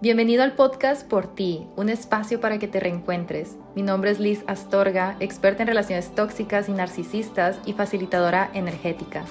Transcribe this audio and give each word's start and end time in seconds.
Bienvenido 0.00 0.44
al 0.44 0.52
podcast 0.52 1.04
Por 1.08 1.34
ti, 1.34 1.66
un 1.74 1.88
espacio 1.88 2.40
para 2.40 2.60
que 2.60 2.68
te 2.68 2.78
reencuentres. 2.78 3.56
Mi 3.74 3.82
nombre 3.82 4.12
es 4.12 4.20
Liz 4.20 4.44
Astorga, 4.46 5.16
experta 5.18 5.64
en 5.64 5.66
relaciones 5.66 6.14
tóxicas 6.14 6.68
y 6.68 6.72
narcisistas 6.72 7.58
y 7.66 7.72
facilitadora 7.72 8.48
energética. 8.54 9.24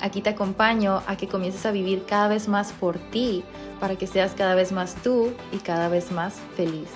Aquí 0.00 0.20
te 0.20 0.30
acompaño 0.30 1.04
a 1.06 1.16
que 1.16 1.28
comiences 1.28 1.64
a 1.66 1.70
vivir 1.70 2.02
cada 2.04 2.26
vez 2.26 2.48
más 2.48 2.72
por 2.72 2.98
ti, 3.12 3.44
para 3.78 3.94
que 3.94 4.08
seas 4.08 4.32
cada 4.32 4.56
vez 4.56 4.72
más 4.72 4.96
tú 5.04 5.34
y 5.52 5.58
cada 5.58 5.88
vez 5.88 6.10
más 6.10 6.34
feliz. 6.56 6.88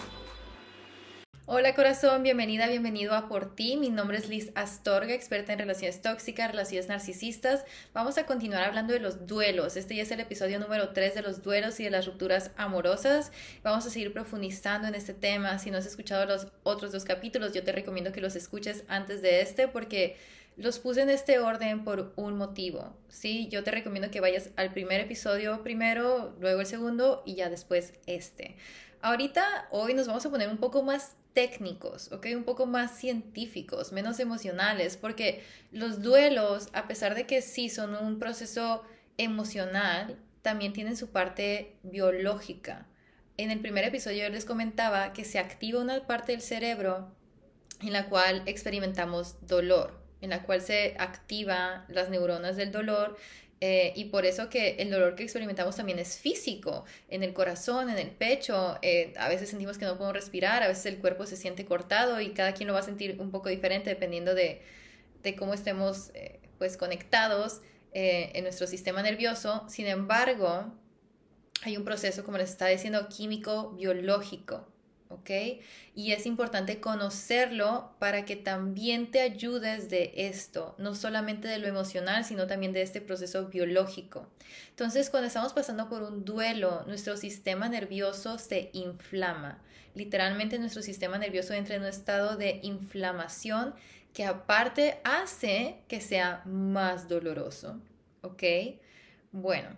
Hola 1.49 1.77
corazón, 1.77 2.25
bienvenida, 2.25 2.67
bienvenido 2.67 3.15
a 3.15 3.29
Por 3.29 3.55
Ti. 3.55 3.77
Mi 3.77 3.89
nombre 3.89 4.19
es 4.19 4.29
Liz 4.29 4.51
Astorga, 4.57 5.15
experta 5.15 5.53
en 5.53 5.61
relaciones 5.61 6.03
tóxicas, 6.03 6.51
relaciones 6.51 6.89
narcisistas. 6.89 7.65
Vamos 7.95 8.19
a 8.19 8.27
continuar 8.27 8.65
hablando 8.65 8.93
de 8.93 8.99
los 8.99 9.29
duelos. 9.29 9.77
Este 9.77 9.95
ya 9.95 10.03
es 10.03 10.11
el 10.11 10.19
episodio 10.19 10.59
número 10.59 10.89
3 10.89 11.15
de 11.15 11.23
los 11.23 11.45
duelos 11.45 11.79
y 11.79 11.85
de 11.85 11.91
las 11.91 12.05
rupturas 12.05 12.51
amorosas. 12.57 13.31
Vamos 13.63 13.87
a 13.87 13.91
seguir 13.91 14.13
profundizando 14.13 14.89
en 14.89 14.97
este 14.97 15.15
tema. 15.15 15.61
Si 15.61 15.71
no 15.71 15.79
has 15.79 15.87
escuchado 15.87 16.27
los 16.27 16.49
otros 16.65 16.91
dos 16.91 17.05
capítulos, 17.05 17.53
yo 17.53 17.63
te 17.63 17.71
recomiendo 17.71 18.11
que 18.11 18.21
los 18.21 18.35
escuches 18.35 18.83
antes 18.89 19.23
de 19.23 19.41
este 19.41 19.69
porque 19.69 20.17
los 20.57 20.81
puse 20.81 21.03
en 21.03 21.11
este 21.11 21.39
orden 21.39 21.85
por 21.85 22.13
un 22.17 22.37
motivo. 22.37 22.97
Sí, 23.09 23.47
yo 23.53 23.63
te 23.63 23.71
recomiendo 23.71 24.11
que 24.11 24.21
vayas 24.21 24.51
al 24.57 24.73
primer 24.73 25.01
episodio 25.01 25.63
primero, 25.63 26.35
luego 26.41 26.59
el 26.59 26.67
segundo 26.67 27.23
y 27.25 27.37
ya 27.37 27.51
después 27.51 27.93
este. 28.07 28.57
Ahorita, 29.01 29.69
hoy 29.71 29.95
nos 29.95 30.09
vamos 30.09 30.27
a 30.27 30.31
poner 30.31 30.49
un 30.49 30.59
poco 30.59 30.83
más 30.83 31.15
técnicos, 31.37 32.11
¿ok? 32.13 32.29
Un 32.35 32.45
poco 32.45 32.65
más 32.65 32.99
científicos, 32.99 33.93
menos 33.93 34.21
emocionales, 34.21 34.97
porque 34.97 35.45
los 35.71 36.01
duelos, 36.01 36.71
a 36.73 36.89
pesar 36.89 37.15
de 37.15 37.27
que 37.27 37.43
sí 37.43 37.69
son 37.69 37.95
un 37.95 38.19
proceso 38.19 38.83
emocional, 39.19 40.17
también 40.41 40.73
tienen 40.73 40.97
su 40.97 41.11
parte 41.11 41.77
biológica. 41.83 42.87
En 43.37 43.51
el 43.51 43.61
primer 43.61 43.85
episodio 43.85 44.23
yo 44.23 44.31
les 44.31 44.47
comentaba 44.47 45.13
que 45.13 45.27
se 45.27 45.39
activa 45.39 45.83
una 45.83 46.07
parte 46.07 46.33
del 46.33 46.41
cerebro 46.41 47.15
en 47.83 47.93
la 47.93 48.09
cual 48.09 48.43
experimentamos 48.47 49.37
dolor, 49.47 50.01
en 50.23 50.31
la 50.31 50.43
cual 50.43 50.63
se 50.63 50.97
activan 50.99 51.85
las 51.89 52.09
neuronas 52.09 52.57
del 52.57 52.73
dolor 52.73 53.19
eh, 53.61 53.93
y 53.97 54.07
por 54.07 54.27
eso 54.27 54.51
que 54.51 54.77
el 54.77 54.91
dolor 54.91 55.15
que 55.15 55.23
experimentamos 55.23 55.77
también 55.77 55.99
es 55.99 56.19
físico, 56.19 56.85
en 57.09 57.23
el 57.23 57.33
corazón, 57.33 57.89
en 57.89 57.99
el 57.99 58.11
pecho. 58.11 58.79
Eh, 58.83 59.15
a 59.19 59.29
veces 59.29 59.49
sentimos 59.49 59.79
que 59.79 59.87
no 59.87 59.97
podemos 59.97 60.15
respirar, 60.15 60.63
a 60.63 60.69
veces 60.69 60.87
el 60.87 60.99
cuerpo 60.99 61.27
se 61.27 61.37
siente 61.37 61.65
cortado 61.65 62.21
y 62.21 62.31
cada 62.31 62.53
quien 62.53 62.67
lo 62.67 62.75
va 62.75 62.81
a 62.81 62.85
sentir 62.85 63.17
un 63.19 63.31
poco 63.31 63.49
diferente 63.49 63.91
dependiendo 63.91 64.35
de, 64.35 64.63
de 65.23 65.37
cómo 65.37 65.55
estemos 65.55 66.11
eh, 66.15 66.41
pues 66.59 66.77
conectados 66.77 67.61
en 67.99 68.43
nuestro 68.43 68.67
sistema 68.67 69.03
nervioso. 69.03 69.65
Sin 69.71 69.87
embargo, 69.87 70.71
hay 71.63 71.79
un 71.79 71.85
proceso, 71.85 72.25
como 72.25 72.37
les 72.37 72.51
estaba 72.51 72.71
diciendo, 72.71 73.09
químico 73.09 73.71
biológico 73.71 74.67
¿ok? 75.09 75.31
Y 75.95 76.13
es 76.13 76.27
importante 76.27 76.81
conocerlo 76.81 77.91
para 77.99 78.25
que 78.25 78.37
también 78.37 79.11
te 79.11 79.21
ayudes 79.21 79.89
de 79.91 80.13
esto, 80.17 80.75
no 80.79 80.95
solamente 80.95 81.49
de 81.49 81.59
lo 81.59 81.67
emocional, 81.67 82.25
sino 82.25 82.47
también 82.47 82.73
de 82.73 82.83
este 82.83 83.01
proceso 83.01 83.47
biológico. 83.47 84.27
Entonces, 84.71 85.11
cuando 85.11 85.29
estamos 85.29 85.53
pasando 85.53 85.89
por 85.89 86.03
un 86.03 86.25
duelo, 86.25 86.85
nuestro 86.87 87.17
sistema 87.17 87.69
nervioso 87.69 88.39
se 88.39 88.71
inflama. 88.73 89.63
Literalmente 89.95 90.59
nuestro 90.59 90.83
sistema 90.83 91.17
nervioso 91.19 91.55
entra 91.55 91.77
en 91.77 91.83
un 91.83 91.89
estado 91.89 92.37
de 92.37 92.61
inflamación 92.63 93.75
que 94.13 94.25
aparte 94.25 94.99
hace 95.05 95.81
que 95.89 96.01
sea 96.01 96.43
más 96.45 97.09
doloroso, 97.09 97.81
¿ok? 98.23 98.43
Bueno, 99.33 99.69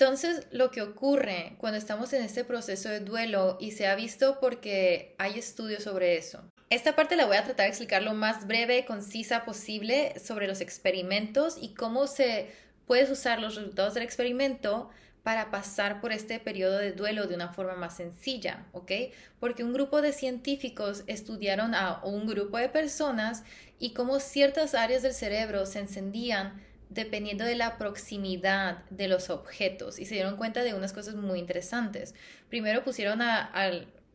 entonces, 0.00 0.46
lo 0.52 0.70
que 0.70 0.80
ocurre 0.80 1.56
cuando 1.58 1.76
estamos 1.76 2.12
en 2.12 2.22
este 2.22 2.44
proceso 2.44 2.88
de 2.88 3.00
duelo, 3.00 3.58
y 3.58 3.72
se 3.72 3.88
ha 3.88 3.96
visto 3.96 4.38
porque 4.38 5.16
hay 5.18 5.40
estudios 5.40 5.82
sobre 5.82 6.16
eso. 6.16 6.44
Esta 6.70 6.94
parte 6.94 7.16
la 7.16 7.26
voy 7.26 7.36
a 7.36 7.42
tratar 7.42 7.64
de 7.64 7.70
explicar 7.70 8.04
lo 8.04 8.14
más 8.14 8.46
breve, 8.46 8.84
concisa 8.84 9.44
posible 9.44 10.14
sobre 10.24 10.46
los 10.46 10.60
experimentos 10.60 11.56
y 11.60 11.74
cómo 11.74 12.06
se 12.06 12.46
puedes 12.86 13.10
usar 13.10 13.40
los 13.40 13.56
resultados 13.56 13.94
del 13.94 14.04
experimento 14.04 14.88
para 15.24 15.50
pasar 15.50 16.00
por 16.00 16.12
este 16.12 16.38
periodo 16.38 16.78
de 16.78 16.92
duelo 16.92 17.26
de 17.26 17.34
una 17.34 17.52
forma 17.52 17.74
más 17.74 17.96
sencilla, 17.96 18.66
¿ok? 18.70 18.92
Porque 19.40 19.64
un 19.64 19.72
grupo 19.72 20.00
de 20.00 20.12
científicos 20.12 21.02
estudiaron 21.08 21.74
a 21.74 22.04
un 22.04 22.28
grupo 22.28 22.56
de 22.58 22.68
personas 22.68 23.42
y 23.80 23.94
cómo 23.94 24.20
ciertas 24.20 24.76
áreas 24.76 25.02
del 25.02 25.12
cerebro 25.12 25.66
se 25.66 25.80
encendían 25.80 26.62
dependiendo 26.90 27.44
de 27.44 27.54
la 27.54 27.76
proximidad 27.76 28.84
de 28.90 29.08
los 29.08 29.30
objetos 29.30 29.98
y 29.98 30.06
se 30.06 30.14
dieron 30.14 30.36
cuenta 30.36 30.62
de 30.62 30.74
unas 30.74 30.92
cosas 30.92 31.14
muy 31.14 31.38
interesantes. 31.38 32.14
Primero 32.48 32.82
pusieron 32.82 33.20
a, 33.22 33.50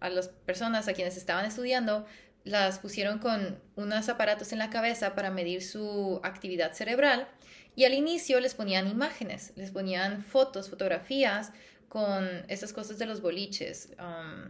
las 0.01 0.29
personas 0.29 0.87
a 0.87 0.93
quienes 0.93 1.17
estaban 1.17 1.45
estudiando, 1.45 2.05
las 2.43 2.79
pusieron 2.79 3.19
con 3.19 3.59
unos 3.75 4.09
aparatos 4.09 4.51
en 4.51 4.59
la 4.59 4.69
cabeza 4.69 5.15
para 5.15 5.31
medir 5.31 5.63
su 5.63 6.19
actividad 6.23 6.73
cerebral 6.73 7.27
y 7.75 7.85
al 7.85 7.93
inicio 7.93 8.39
les 8.39 8.53
ponían 8.53 8.87
imágenes, 8.87 9.53
les 9.55 9.71
ponían 9.71 10.23
fotos, 10.23 10.69
fotografías 10.69 11.51
con 11.87 12.27
esas 12.47 12.73
cosas 12.73 12.97
de 12.97 13.05
los 13.05 13.21
boliches. 13.21 13.93
Um, 13.99 14.49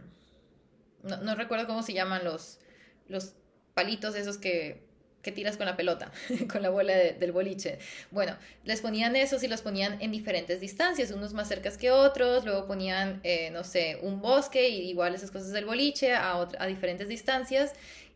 no, 1.08 1.18
no, 1.18 1.34
recuerdo 1.34 1.66
cómo 1.66 1.82
se 1.82 1.92
llaman 1.92 2.24
los, 2.24 2.58
los 3.06 3.34
palitos 3.74 4.14
esos 4.14 4.38
que 4.38 4.82
que 5.24 5.32
tiras 5.32 5.56
con 5.56 5.66
la 5.66 5.76
pelota, 5.76 6.12
con 6.52 6.62
la 6.62 6.70
bola 6.70 6.94
del 6.94 7.32
boliche. 7.32 7.78
Bueno, 8.12 8.36
les 8.62 8.80
ponían 8.80 9.16
esos 9.16 9.42
y 9.42 9.48
los 9.48 9.62
ponían 9.62 10.00
en 10.00 10.12
diferentes 10.12 10.60
distancias, 10.60 11.10
unos 11.10 11.32
más 11.34 11.48
cercas 11.48 11.76
que 11.76 11.90
otros, 11.90 12.44
luego 12.44 12.68
ponían, 12.68 13.20
eh, 13.24 13.50
no 13.50 13.64
sé, 13.64 13.98
un 14.02 14.20
bosque 14.20 14.68
y 14.68 14.88
igual 14.88 15.14
esas 15.16 15.32
cosas 15.32 15.50
del 15.50 15.64
boliche 15.64 16.14
a, 16.14 16.34
a 16.58 16.66
diferentes 16.66 17.08
distancias 17.08 17.72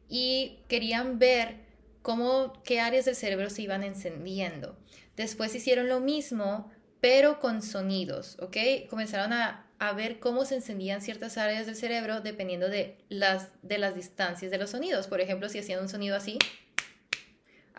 y 0.09 0.61
querían 0.69 1.19
ver 1.19 1.57
cómo, 2.03 2.53
qué 2.65 2.81
áreas 2.81 3.07
del 3.07 3.17
cerebro 3.17 3.51
se 3.51 3.63
iban 3.63 3.83
encendiendo. 3.83 4.79
Después 5.17 5.55
hicieron 5.55 5.89
lo 5.89 6.01
mismo, 6.01 6.71
pero 7.01 7.41
con 7.41 7.63
sonidos, 7.63 8.37
¿ok? 8.41 8.89
Comenzaron 8.89 9.33
a, 9.33 9.67
a 9.79 9.93
ver 9.93 10.19
cómo 10.19 10.45
se 10.45 10.57
encendían 10.57 11.01
ciertas 11.01 11.39
áreas 11.39 11.67
del 11.67 11.77
cerebro 11.77 12.21
dependiendo 12.21 12.69
de 12.69 12.99
las, 13.09 13.49
de 13.63 13.79
las 13.79 13.95
distancias 13.95 14.51
de 14.51 14.59
los 14.59 14.71
sonidos. 14.71 15.07
Por 15.07 15.21
ejemplo, 15.21 15.49
si 15.49 15.59
hacían 15.59 15.81
un 15.81 15.89
sonido 15.89 16.17
así, 16.17 16.39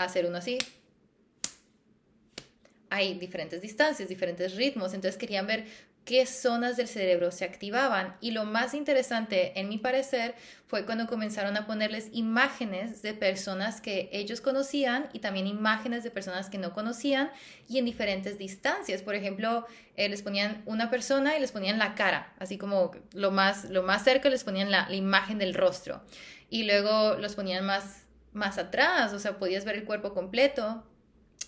hacer 0.05 0.25
uno 0.25 0.37
así. 0.37 0.57
Hay 2.89 3.13
diferentes 3.19 3.61
distancias, 3.61 4.09
diferentes 4.09 4.55
ritmos, 4.55 4.93
entonces 4.93 5.19
querían 5.19 5.45
ver 5.45 5.65
qué 6.05 6.25
zonas 6.25 6.75
del 6.75 6.87
cerebro 6.87 7.31
se 7.31 7.45
activaban. 7.45 8.15
Y 8.19 8.31
lo 8.31 8.43
más 8.43 8.73
interesante, 8.73 9.59
en 9.59 9.69
mi 9.69 9.77
parecer, 9.77 10.33
fue 10.65 10.83
cuando 10.83 11.05
comenzaron 11.05 11.55
a 11.55 11.67
ponerles 11.67 12.09
imágenes 12.13 13.03
de 13.03 13.13
personas 13.13 13.79
que 13.79 14.09
ellos 14.11 14.41
conocían 14.41 15.07
y 15.13 15.19
también 15.19 15.45
imágenes 15.45 16.03
de 16.03 16.09
personas 16.09 16.49
que 16.49 16.57
no 16.57 16.73
conocían 16.73 17.29
y 17.67 17.77
en 17.77 17.85
diferentes 17.85 18.39
distancias. 18.39 19.03
Por 19.03 19.13
ejemplo, 19.13 19.67
eh, 19.97 20.09
les 20.09 20.23
ponían 20.23 20.63
una 20.65 20.89
persona 20.89 21.37
y 21.37 21.41
les 21.41 21.51
ponían 21.51 21.77
la 21.77 21.93
cara, 21.93 22.33
así 22.39 22.57
como 22.57 22.91
lo 23.13 23.29
más, 23.29 23.65
lo 23.65 23.83
más 23.83 24.03
cerca 24.03 24.29
les 24.29 24.43
ponían 24.43 24.71
la, 24.71 24.89
la 24.89 24.95
imagen 24.95 25.37
del 25.37 25.53
rostro. 25.53 26.01
Y 26.49 26.63
luego 26.63 27.17
los 27.19 27.35
ponían 27.35 27.67
más 27.67 28.07
más 28.33 28.57
atrás, 28.57 29.13
o 29.13 29.19
sea, 29.19 29.37
podías 29.37 29.65
ver 29.65 29.75
el 29.75 29.85
cuerpo 29.85 30.13
completo. 30.13 30.83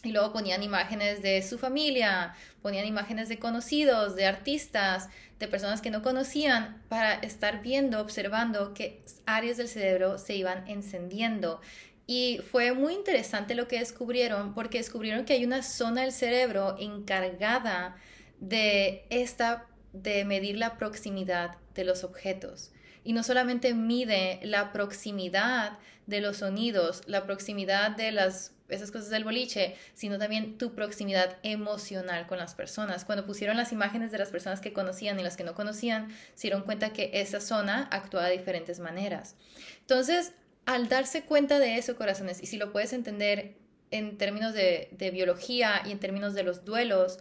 Y 0.04 0.14
luego 0.14 0.34
ponían 0.34 0.64
imágenes 0.64 1.22
de 1.22 1.44
su 1.44 1.60
familia, 1.60 2.34
ponían 2.64 2.88
imágenes 2.88 3.30
de 3.30 3.38
conocidos, 3.38 4.16
de 4.16 4.26
artistas, 4.26 5.10
de 5.38 5.48
personas 5.48 5.80
que 5.80 5.92
no 5.92 6.02
conocían, 6.02 6.82
para 6.90 7.14
estar 7.14 7.62
viendo, 7.62 8.02
observando 8.02 8.74
qué 8.74 9.04
áreas 9.28 9.58
del 9.58 9.68
cerebro 9.68 10.18
se 10.18 10.36
iban 10.36 10.68
encendiendo. 10.68 11.62
Y 12.08 12.40
fue 12.52 12.74
muy 12.74 12.96
interesante 12.96 13.54
lo 13.54 13.68
que 13.68 13.78
descubrieron, 13.78 14.56
porque 14.56 14.80
descubrieron 14.80 15.24
que 15.24 15.34
hay 15.34 15.46
una 15.46 15.62
zona 15.62 16.02
del 16.02 16.12
cerebro 16.12 16.78
encargada 16.80 17.96
de 18.40 19.06
esta, 19.12 19.68
de 19.94 20.26
medir 20.26 20.58
la 20.58 20.80
proximidad 20.80 21.58
de 21.76 21.84
los 21.84 22.04
objetos 22.04 22.72
y 23.04 23.14
no 23.14 23.24
solamente 23.24 23.74
mide 23.74 24.40
la 24.44 24.72
proximidad 24.72 25.78
de 26.08 26.22
los 26.22 26.38
sonidos, 26.38 27.04
la 27.08 27.26
proximidad 27.26 27.92
de 27.92 28.12
las 28.12 28.54
esas 28.72 28.92
cosas 28.92 29.10
del 29.10 29.24
boliche, 29.24 29.76
sino 29.94 30.18
también 30.18 30.58
tu 30.58 30.74
proximidad 30.74 31.38
emocional 31.44 32.26
con 32.26 32.38
las 32.38 32.56
personas. 32.56 33.06
Cuando 33.06 33.26
pusieron 33.26 33.58
las 33.58 33.72
imágenes 33.72 34.12
de 34.12 34.18
las 34.18 34.30
personas 34.30 34.62
que 34.62 34.74
conocían 34.74 35.20
y 35.20 35.24
las 35.24 35.38
que 35.38 35.44
no 35.44 35.54
conocían, 35.54 36.10
se 36.36 36.48
dieron 36.48 36.64
cuenta 36.64 36.94
que 36.94 37.12
esa 37.14 37.42
zona 37.42 37.90
actuaba 37.92 38.28
de 38.28 38.38
diferentes 38.38 38.80
maneras. 38.80 39.36
Entonces, 39.82 40.34
al 40.66 40.88
darse 40.88 41.24
cuenta 41.24 41.60
de 41.60 41.78
eso, 41.78 41.96
corazones, 41.96 42.42
y 42.42 42.46
si 42.46 42.58
lo 42.58 42.72
puedes 42.72 42.94
entender 42.94 43.56
en 43.92 44.18
términos 44.18 44.54
de, 44.54 44.90
de 44.92 45.12
biología 45.12 45.82
y 45.86 45.92
en 45.92 46.00
términos 46.00 46.34
de 46.34 46.44
los 46.44 46.64
duelos, 46.64 47.20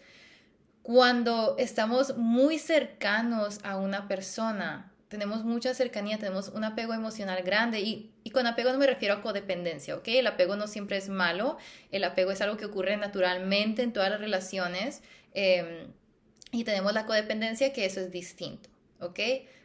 cuando 0.83 1.56
estamos 1.59 2.17
muy 2.17 2.59
cercanos 2.59 3.59
a 3.65 3.76
una 3.76 4.09
persona, 4.09 4.89
tenemos 5.11 5.45
mucha 5.45 5.75
cercanía, 5.75 6.19
tenemos 6.19 6.51
un 6.51 6.62
apego 6.62 6.95
emocional 6.95 7.43
grande 7.43 7.81
y, 7.81 8.31
con 8.31 8.47
apego 8.47 8.71
no 8.73 8.79
me 8.79 8.87
refiero 8.87 9.15
a 9.15 9.21
codependencia, 9.21 9.97
¿ok? 9.97 10.07
El 10.07 10.29
apego 10.29 10.55
no 10.55 10.69
siempre 10.69 10.97
es 10.97 11.09
malo, 11.09 11.59
el 11.91 12.05
apego 12.05 12.31
es 12.31 12.41
algo 12.41 12.57
que 12.57 12.65
ocurre 12.65 12.97
naturalmente 12.97 13.83
en 13.83 13.93
todas 13.93 14.09
las 14.09 14.21
relaciones. 14.21 15.03
Em, 15.35 15.93
Y 16.53 16.65
tenemos 16.65 16.93
la 16.95 17.07
codependencia, 17.07 17.73
que 17.73 17.85
eso 17.87 18.01
es 18.01 18.11
distinto, 18.11 18.71
¿ok? 19.01 19.21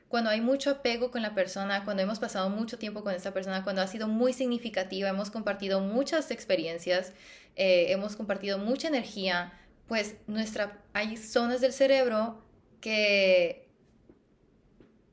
Cuando 0.07 0.29
hay 0.29 0.41
mucho 0.41 0.69
apego 0.71 1.11
con 1.11 1.21
la 1.21 1.33
persona, 1.35 1.83
cuando 1.83 2.03
hemos 2.03 2.19
pasado 2.19 2.49
mucho 2.49 2.77
tiempo 2.79 3.03
con 3.03 3.13
esta 3.13 3.33
persona, 3.33 3.63
cuando 3.63 3.81
ha 3.81 3.87
sido 3.87 4.07
muy 4.07 4.33
significativa, 4.33 5.09
hemos 5.09 5.31
compartido 5.31 5.79
muchas 5.81 6.31
experiencias, 6.31 7.13
eh, 7.55 7.87
hemos 7.91 8.15
compartido 8.15 8.57
mucha 8.59 8.87
energía, 8.87 9.53
pues 9.87 10.15
nuestra, 10.27 10.81
hay 10.93 11.17
zonas 11.17 11.61
del 11.61 11.73
cerebro 11.73 12.43
que, 12.81 13.64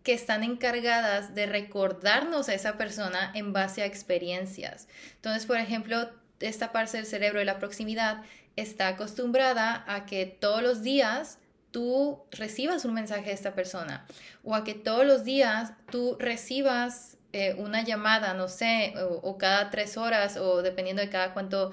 que 0.02 0.12
están 0.12 0.43
encargadas 0.43 1.34
de 1.34 1.46
recordarnos 1.46 2.49
a 2.49 2.54
esa 2.54 2.76
persona 2.76 3.31
en 3.34 3.52
base 3.52 3.82
a 3.82 3.87
experiencias. 3.87 4.88
Entonces, 5.16 5.46
por 5.46 5.58
ejemplo, 5.58 6.10
esta 6.40 6.72
parte 6.72 6.96
del 6.96 7.06
cerebro 7.06 7.38
de 7.38 7.44
la 7.44 7.58
proximidad 7.58 8.22
está 8.56 8.88
acostumbrada 8.88 9.84
a 9.87 10.04
que 10.06 10.26
todos 10.26 10.62
los 10.62 10.82
días 10.82 11.38
tú 11.70 12.22
recibas 12.31 12.84
un 12.84 12.94
mensaje 12.94 13.26
de 13.26 13.32
esta 13.32 13.54
persona 13.54 14.06
o 14.44 14.54
a 14.54 14.64
que 14.64 14.75
todos 14.75 15.06
los 15.06 15.25
días 15.25 15.72
tú 15.90 16.16
recibas 16.19 17.16
eh, 17.32 17.55
una 17.56 17.82
llamada, 17.82 18.34
no 18.34 18.46
sé, 18.46 18.93
o, 19.22 19.38
cada 19.38 19.70
tres 19.70 19.96
horas 19.96 20.37
o 20.37 20.60
dependiendo 20.60 21.00
de 21.00 21.08
cada 21.08 21.32
cuánto 21.32 21.72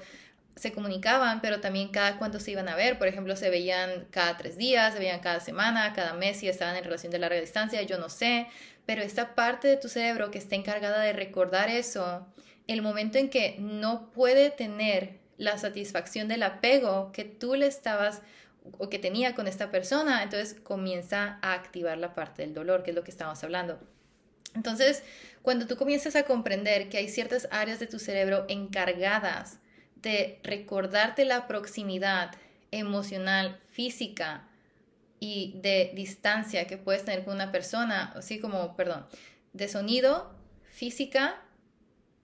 se 0.60 0.72
comunicaban, 0.72 1.40
pero 1.40 1.60
también 1.60 1.88
cada 1.88 2.18
cuánto 2.18 2.38
se 2.38 2.50
iban 2.50 2.68
a 2.68 2.76
ver. 2.76 2.98
Por 2.98 3.08
ejemplo, 3.08 3.34
se 3.34 3.48
veían 3.48 4.06
cada 4.10 4.36
tres 4.36 4.58
días, 4.58 4.92
se 4.92 4.98
veían 4.98 5.20
cada 5.20 5.40
semana, 5.40 5.94
cada 5.94 6.12
mes 6.12 6.36
si 6.36 6.48
estaban 6.48 6.76
en 6.76 6.84
relación 6.84 7.10
de 7.10 7.18
larga 7.18 7.40
distancia, 7.40 7.80
yo 7.82 7.98
no 7.98 8.10
sé. 8.10 8.46
Pero 8.84 9.00
esta 9.00 9.34
parte 9.34 9.68
de 9.68 9.78
tu 9.78 9.88
cerebro 9.88 10.30
que 10.30 10.36
está 10.36 10.56
encargada 10.56 11.00
de 11.00 11.14
recordar 11.14 11.70
eso, 11.70 12.26
el 12.66 12.82
momento 12.82 13.16
en 13.16 13.30
que 13.30 13.56
no 13.58 14.10
puede 14.10 14.50
tener 14.50 15.18
la 15.38 15.56
satisfacción 15.56 16.28
del 16.28 16.42
apego 16.42 17.10
que 17.12 17.24
tú 17.24 17.54
le 17.54 17.66
estabas 17.66 18.20
o 18.76 18.90
que 18.90 18.98
tenía 18.98 19.34
con 19.34 19.48
esta 19.48 19.70
persona, 19.70 20.22
entonces 20.22 20.60
comienza 20.60 21.38
a 21.40 21.54
activar 21.54 21.96
la 21.96 22.14
parte 22.14 22.42
del 22.42 22.52
dolor, 22.52 22.82
que 22.82 22.90
es 22.90 22.96
lo 22.96 23.02
que 23.02 23.10
estamos 23.10 23.42
hablando. 23.42 23.80
Entonces, 24.54 25.02
cuando 25.40 25.66
tú 25.66 25.76
comienzas 25.76 26.16
a 26.16 26.24
comprender 26.24 26.90
que 26.90 26.98
hay 26.98 27.08
ciertas 27.08 27.48
áreas 27.50 27.80
de 27.80 27.86
tu 27.86 27.98
cerebro 27.98 28.44
encargadas 28.48 29.60
de 30.02 30.40
recordarte 30.42 31.24
la 31.24 31.46
proximidad 31.46 32.32
emocional, 32.70 33.60
física 33.70 34.48
y 35.18 35.54
de 35.60 35.92
distancia 35.94 36.66
que 36.66 36.78
puedes 36.78 37.04
tener 37.04 37.24
con 37.24 37.34
una 37.34 37.52
persona, 37.52 38.12
así 38.16 38.38
como, 38.38 38.76
perdón, 38.76 39.06
de 39.52 39.68
sonido, 39.68 40.34
física 40.64 41.42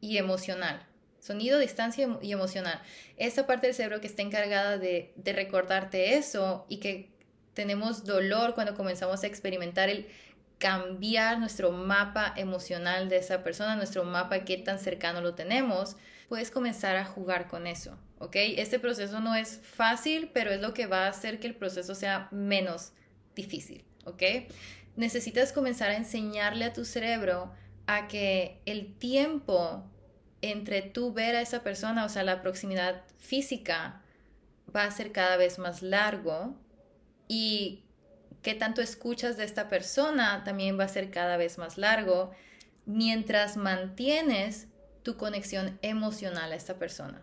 y 0.01 0.19
emocional. 0.19 0.87
Sonido, 1.21 1.59
distancia 1.59 2.09
y 2.23 2.33
emocional. 2.33 2.81
Esa 3.17 3.47
parte 3.47 3.67
del 3.67 3.75
cerebro 3.75 4.01
que 4.01 4.07
está 4.07 4.23
encargada 4.23 4.79
de, 4.79 5.13
de 5.17 5.33
recordarte 5.33 6.15
eso 6.17 6.65
y 6.69 6.79
que 6.79 7.11
tenemos 7.53 8.05
dolor 8.05 8.55
cuando 8.55 8.77
comenzamos 8.77 9.25
a 9.25 9.27
experimentar 9.27 9.89
el 9.89 10.07
cambiar 10.59 11.39
nuestro 11.39 11.71
mapa 11.73 12.33
emocional 12.37 13.09
de 13.09 13.19
esa 13.19 13.43
persona, 13.43 13.77
nuestro 13.77 14.05
mapa, 14.05 14.45
qué 14.45 14.57
tan 14.57 14.79
cercano 14.79 15.21
lo 15.21 15.35
tenemos, 15.35 15.97
puedes 16.29 16.51
comenzar 16.51 16.97
a 16.97 17.05
jugar 17.05 17.47
con 17.47 17.67
eso, 17.67 17.99
¿ok? 18.19 18.37
Este 18.57 18.79
proceso 18.79 19.21
no 19.21 19.35
es 19.35 19.61
fácil, 19.63 20.31
pero 20.33 20.51
es 20.51 20.61
lo 20.61 20.73
que 20.73 20.87
va 20.87 21.05
a 21.05 21.09
hacer 21.09 21.39
que 21.41 21.47
el 21.47 21.55
proceso 21.55 21.95
sea 21.95 22.29
menos 22.31 22.93
difícil, 23.35 23.85
¿ok? 24.05 24.23
Necesitas 24.97 25.53
comenzar 25.53 25.91
a 25.91 25.97
enseñarle 25.97 26.65
a 26.65 26.73
tu 26.73 26.85
cerebro 26.85 27.53
a 27.87 28.09
que 28.09 28.61
el 28.65 28.95
tiempo 28.95 29.85
entre 30.43 30.83
tú 30.83 31.13
ver 31.13 31.37
a 31.37 31.41
esa 31.41 31.63
persona, 31.63 32.05
o 32.05 32.09
sea, 32.09 32.23
la 32.23 32.43
proximidad 32.43 33.03
física 33.19 34.03
va 34.75 34.85
a 34.85 34.91
ser 34.91 35.13
cada 35.13 35.37
vez 35.37 35.59
más 35.59 35.83
largo 35.83 36.57
y 37.29 37.86
qué 38.43 38.55
tanto 38.55 38.83
escuchas 38.83 39.37
de 39.37 39.45
esta 39.45 39.69
persona 39.69 40.45
también 40.45 40.79
va 40.79 40.85
a 40.85 40.89
ser 40.89 41.11
cada 41.11 41.37
vez 41.37 41.59
más 41.59 41.79
largo 41.79 42.33
mientras 42.85 43.57
mantienes 43.57 44.69
tu 45.03 45.17
conexión 45.17 45.79
emocional 45.83 46.53
a 46.53 46.57
esta 46.57 46.79
persona. 46.79 47.23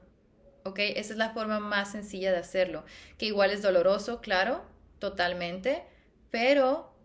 ¿Ok? 0.64 0.80
Esa 0.80 1.14
es 1.14 1.18
la 1.18 1.32
forma 1.32 1.60
más 1.60 1.92
sencilla 1.92 2.32
de 2.32 2.38
hacerlo, 2.38 2.86
que 3.18 3.26
igual 3.26 3.52
es 3.52 3.62
doloroso, 3.62 4.22
claro, 4.22 4.64
totalmente, 5.00 5.84
pero, 6.32 6.96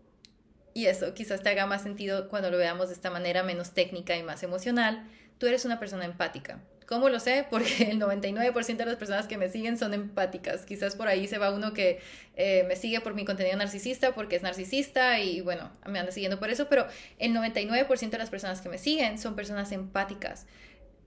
y 0.73 0.85
eso 0.85 1.13
quizás 1.13 1.43
te 1.43 1.49
haga 1.49 1.65
más 1.65 1.83
sentido 1.83 2.29
cuando 2.29 2.49
lo 2.49 2.57
veamos 2.57 2.87
de 2.87 2.93
esta 2.93 3.09
manera 3.09 3.43
menos 3.43 3.73
técnica 3.73 4.15
y 4.15 4.23
más 4.23 4.43
emocional, 4.43 5.05
tú 5.37 5.47
eres 5.47 5.65
una 5.65 5.79
persona 5.79 6.05
empática. 6.05 6.61
¿Cómo 6.89 7.09
lo 7.09 7.19
sé? 7.19 7.45
Porque 7.51 7.91
el 7.91 8.01
99% 8.01 8.77
de 8.77 8.85
las 8.85 8.95
personas 8.95 9.27
que 9.27 9.37
me 9.37 9.47
siguen 9.47 9.77
son 9.77 9.93
empáticas. 9.93 10.65
Quizás 10.65 10.95
por 10.95 11.07
ahí 11.07 11.27
se 11.27 11.37
va 11.37 11.51
uno 11.51 11.71
que 11.71 12.01
eh, 12.35 12.65
me 12.67 12.75
sigue 12.75 12.99
por 12.99 13.13
mi 13.13 13.25
contenido 13.25 13.55
narcisista 13.57 14.15
porque 14.15 14.35
es 14.35 14.41
narcisista 14.41 15.19
y 15.19 15.41
bueno, 15.41 15.71
me 15.85 15.99
anda 15.99 16.11
siguiendo 16.11 16.39
por 16.39 16.49
eso, 16.49 16.67
pero 16.67 16.87
el 17.19 17.31
99% 17.35 18.09
de 18.09 18.17
las 18.17 18.31
personas 18.31 18.61
que 18.61 18.69
me 18.69 18.79
siguen 18.79 19.19
son 19.19 19.35
personas 19.35 19.71
empáticas. 19.71 20.47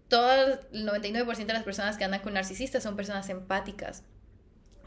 Todo 0.06 0.60
el 0.70 0.86
99% 0.86 1.46
de 1.46 1.52
las 1.52 1.64
personas 1.64 1.98
que 1.98 2.04
andan 2.04 2.20
con 2.20 2.34
narcisistas 2.34 2.84
son 2.84 2.94
personas 2.94 3.28
empáticas. 3.28 4.04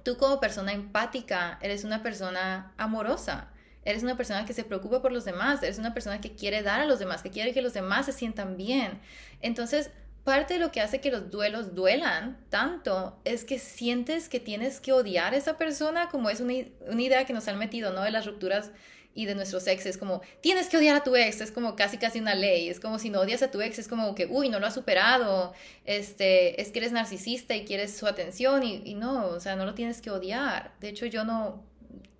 Tú 0.03 0.15
como 0.15 0.39
persona 0.39 0.71
empática 0.71 1.59
eres 1.61 1.83
una 1.83 2.03
persona 2.03 2.73
amorosa 2.77 3.51
Eres 3.85 4.01
una 4.01 4.17
persona 4.17 4.45
que 4.45 4.53
se 4.53 4.63
preocupa 4.63 5.03
por 5.03 5.11
los 5.11 5.25
demás, 5.25 5.61
eres 5.61 5.77
una 5.77 5.93
persona 5.93 6.19
que 6.19 6.35
quiere 6.35 6.63
dar 6.63 6.81
a 6.81 6.85
los 6.87 6.97
demás, 6.97 7.21
que 7.21 7.29
quiere 7.29 7.53
que 7.53 7.61
los 7.61 7.73
demás 7.73 8.07
se 8.07 8.13
sientan 8.13 8.57
bien. 8.57 8.99
Entonces, 9.41 9.91
parte 10.25 10.55
de 10.55 10.59
lo 10.59 10.71
que 10.71 10.81
hace 10.81 10.99
que 10.99 11.11
los 11.11 11.31
duelos 11.31 11.75
duelan 11.75 12.37
tanto 12.49 13.17
es 13.23 13.45
que 13.45 13.59
sientes 13.59 14.27
que 14.27 14.39
tienes 14.39 14.81
que 14.81 14.91
odiar 14.91 15.33
a 15.33 15.37
esa 15.37 15.57
persona, 15.57 16.09
como 16.09 16.29
es 16.29 16.41
una, 16.41 16.53
idea 16.53 17.25
que 17.25 17.31
nos 17.31 17.47
han 17.47 17.59
metido, 17.59 17.93
¿no? 17.93 18.01
De 18.01 18.11
las 18.11 18.25
rupturas 18.25 18.71
y 19.13 19.25
de 19.25 19.35
nuestros 19.35 19.67
exes, 19.67 19.97
como 19.97 20.21
tienes 20.41 20.67
que 20.67 20.77
odiar 20.77 20.95
a 20.97 21.03
tu 21.03 21.15
ex, 21.15 21.39
es 21.39 21.51
como 21.51 21.75
casi 21.75 21.97
casi 21.99 22.19
una 22.19 22.33
ley, 22.35 22.67
es 22.67 22.79
como 22.79 22.99
si 22.99 23.09
no 23.09 23.21
odias 23.21 23.43
a 23.43 23.51
tu 23.51 23.61
ex, 23.61 23.79
es 23.79 23.87
como 23.87 24.15
que, 24.15 24.25
uy, 24.25 24.49
no 24.49 24.59
lo 24.59 24.65
has 24.67 24.73
superado, 24.73 25.53
este, 25.85 26.59
es 26.59 26.71
que 26.71 26.79
eres 26.79 26.91
narcisista 26.91 27.55
y 27.55 27.63
quieres 27.63 27.95
su 27.95 28.07
atención 28.07 28.63
y, 28.63 28.81
y 28.83 28.95
no, 28.95 29.27
o 29.27 29.39
sea, 29.39 29.55
no 29.55 29.65
lo 29.65 29.75
tienes 29.75 30.01
que 30.01 30.09
odiar. 30.09 30.73
De 30.81 30.89
hecho, 30.89 31.05
yo 31.05 31.23
no, 31.23 31.63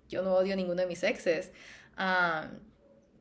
yo 0.08 0.22
no 0.22 0.34
odio 0.36 0.54
a 0.54 0.56
ninguno 0.56 0.80
de 0.80 0.86
mis 0.86 1.02
exes, 1.02 1.50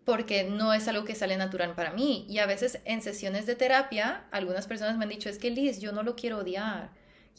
porque 0.05 0.43
no 0.43 0.71
es 0.73 0.87
algo 0.87 1.03
que 1.03 1.15
sale 1.15 1.35
natural 1.35 1.73
para 1.73 1.91
mí. 1.91 2.25
Y 2.29 2.37
a 2.37 2.45
veces 2.45 2.79
en 2.85 3.01
sesiones 3.01 3.47
de 3.47 3.55
terapia, 3.55 4.25
algunas 4.31 4.67
personas 4.67 4.97
me 4.97 5.03
han 5.03 5.09
dicho, 5.09 5.29
es 5.29 5.39
que 5.39 5.49
Liz, 5.49 5.81
yo 5.81 5.91
no 5.91 6.03
lo 6.03 6.15
quiero 6.15 6.37
odiar. 6.37 6.91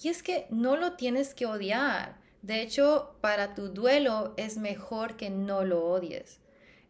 Y 0.02 0.08
es 0.08 0.22
que 0.22 0.46
no 0.50 0.76
lo 0.76 0.94
tienes 0.94 1.32
que 1.32 1.46
odiar. 1.46 2.16
De 2.42 2.60
hecho, 2.60 3.16
para 3.20 3.54
tu 3.54 3.68
duelo 3.68 4.34
es 4.36 4.58
mejor 4.58 5.16
que 5.16 5.30
no 5.30 5.64
lo 5.64 5.84
odies. 5.84 6.40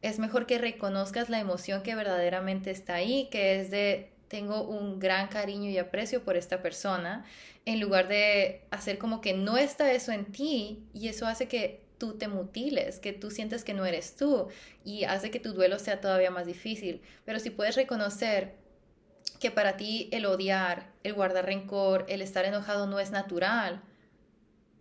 Es 0.03 0.19
mejor 0.19 0.47
que 0.47 0.59
reconozcas 0.59 1.29
la 1.29 1.41
emoción 1.41 1.83
que 1.83 1.95
verdaderamente 1.95 2.71
está 2.71 2.95
ahí, 2.95 3.29
que 3.31 3.61
es 3.61 3.71
de 3.71 4.13
tengo 4.29 4.63
un 4.63 4.99
gran 4.99 5.29
cariño 5.29 5.71
y 5.71 5.79
aprecio 5.79 6.25
por 6.25 6.37
esta 6.37 6.63
persona, 6.63 7.25
en 7.65 7.81
lugar 7.81 8.09
de 8.09 8.63
hacer 8.71 8.99
como 8.99 9.21
que 9.21 9.35
no 9.35 9.57
está 9.57 9.93
eso 9.93 10.11
en 10.13 10.27
ti 10.27 10.85
y 10.93 11.09
eso 11.09 11.27
hace 11.27 11.49
que 11.49 11.86
tú 11.99 12.19
te 12.19 12.29
mutiles, 12.29 12.99
que 12.99 13.13
tú 13.13 13.31
sientes 13.31 13.65
que 13.65 13.75
no 13.75 13.87
eres 13.87 14.17
tú 14.17 14.49
y 14.85 15.05
hace 15.05 15.31
que 15.31 15.41
tu 15.41 15.53
duelo 15.53 15.79
sea 15.79 16.01
todavía 16.01 16.31
más 16.31 16.47
difícil. 16.47 17.03
Pero 17.25 17.39
si 17.39 17.51
puedes 17.51 17.77
reconocer 17.77 18.57
que 19.41 19.51
para 19.51 19.77
ti 19.77 20.09
el 20.13 20.27
odiar, 20.27 20.93
el 21.03 21.15
guardar 21.15 21.47
rencor, 21.47 22.07
el 22.09 22.23
estar 22.23 22.45
enojado 22.45 22.87
no 22.87 22.99
es 23.01 23.11
natural 23.11 23.83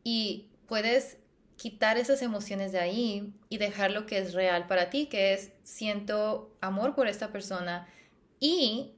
y 0.04 0.48
puedes 0.68 1.18
quitar 1.58 1.98
esas 1.98 2.22
emociones 2.22 2.72
de 2.72 2.80
ahí 2.80 3.34
y 3.50 3.58
dejar 3.58 3.92
lo 3.92 4.06
que 4.06 4.18
es 4.18 4.34
real 4.34 4.68
para 4.68 4.90
ti, 4.90 5.08
que 5.08 5.34
es 5.34 5.52
siento 5.64 6.54
amor 6.62 6.96
por 6.96 7.08
esta 7.08 7.32
persona 7.32 7.88
y 8.40 8.94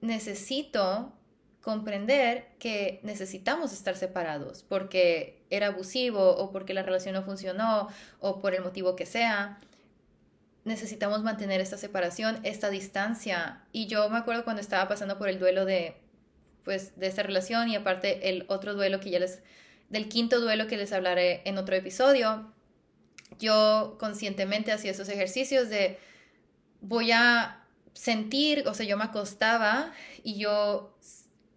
necesito 0.00 1.12
comprender 1.60 2.48
que 2.58 3.00
necesitamos 3.02 3.72
estar 3.72 3.96
separados 3.96 4.62
porque 4.62 5.42
era 5.50 5.68
abusivo 5.68 6.36
o 6.36 6.52
porque 6.52 6.74
la 6.74 6.82
relación 6.82 7.14
no 7.14 7.22
funcionó 7.22 7.88
o 8.18 8.40
por 8.40 8.54
el 8.54 8.62
motivo 8.62 8.96
que 8.96 9.06
sea. 9.06 9.60
Necesitamos 10.64 11.22
mantener 11.22 11.60
esta 11.60 11.76
separación, 11.76 12.40
esta 12.44 12.70
distancia. 12.70 13.62
Y 13.72 13.86
yo 13.86 14.08
me 14.08 14.18
acuerdo 14.18 14.44
cuando 14.44 14.62
estaba 14.62 14.88
pasando 14.88 15.18
por 15.18 15.28
el 15.28 15.38
duelo 15.38 15.64
de, 15.64 15.96
pues, 16.64 16.98
de 16.98 17.06
esta 17.06 17.22
relación 17.22 17.68
y 17.68 17.76
aparte 17.76 18.30
el 18.30 18.44
otro 18.48 18.74
duelo 18.74 19.00
que 19.00 19.10
ya 19.10 19.18
les, 19.18 19.42
del 19.90 20.08
quinto 20.08 20.40
duelo 20.40 20.66
que 20.66 20.76
les 20.76 20.92
hablaré 20.92 21.42
en 21.44 21.58
otro 21.58 21.76
episodio, 21.76 22.52
yo 23.38 23.96
conscientemente 23.98 24.72
hacía 24.72 24.92
esos 24.92 25.08
ejercicios 25.08 25.68
de 25.68 25.98
voy 26.80 27.12
a 27.12 27.64
sentir, 27.92 28.66
o 28.66 28.74
sea, 28.74 28.86
yo 28.86 28.96
me 28.96 29.04
acostaba 29.04 29.92
y 30.22 30.38
yo 30.38 30.96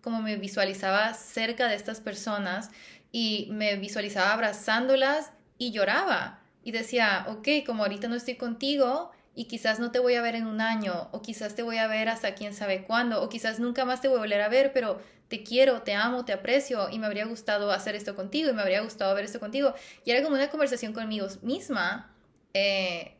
como 0.04 0.22
me 0.22 0.36
visualizaba 0.36 1.14
cerca 1.14 1.68
de 1.68 1.76
estas 1.76 2.02
personas 2.02 2.70
y 3.12 3.48
me 3.52 3.78
visualizaba 3.78 4.34
abrazándolas 4.34 5.32
y 5.58 5.72
lloraba. 5.72 6.42
Y 6.64 6.72
decía, 6.72 7.26
ok, 7.30 7.66
como 7.66 7.84
ahorita 7.84 8.08
no 8.08 8.16
estoy 8.16 8.36
contigo 8.36 9.12
y 9.34 9.46
quizás 9.46 9.80
no 9.80 9.92
te 9.92 10.00
voy 10.00 10.16
a 10.16 10.22
ver 10.22 10.36
en 10.36 10.46
un 10.46 10.62
año 10.62 11.10
o 11.12 11.22
quizás 11.22 11.56
te 11.56 11.64
voy 11.64 11.78
a 11.78 11.88
ver 11.88 12.10
hasta 12.10 12.36
quién 12.36 12.54
sabe 12.54 12.84
cuándo 12.84 13.22
o 13.22 13.30
quizás 13.30 13.60
nunca 13.60 13.86
más 13.86 14.02
te 14.02 14.08
voy 14.08 14.18
a 14.18 14.22
volver 14.22 14.42
a 14.42 14.50
ver, 14.50 14.74
pero 14.74 15.02
te 15.30 15.44
quiero, 15.44 15.82
te 15.82 15.94
amo, 15.94 16.26
te 16.26 16.34
aprecio 16.34 16.90
y 16.90 17.00
me 17.00 17.08
habría 17.08 17.26
gustado 17.26 17.72
hacer 17.72 17.96
esto 17.96 18.16
contigo 18.16 18.50
y 18.50 18.54
me 18.54 18.62
habría 18.62 18.82
gustado 18.82 19.16
ver 19.16 19.26
esto 19.26 19.40
contigo. 19.40 19.74
Y 20.06 20.12
era 20.12 20.22
como 20.22 20.36
una 20.36 20.50
conversación 20.50 20.94
conmigo 20.94 21.28
misma. 21.42 22.14
Eh, 22.54 23.16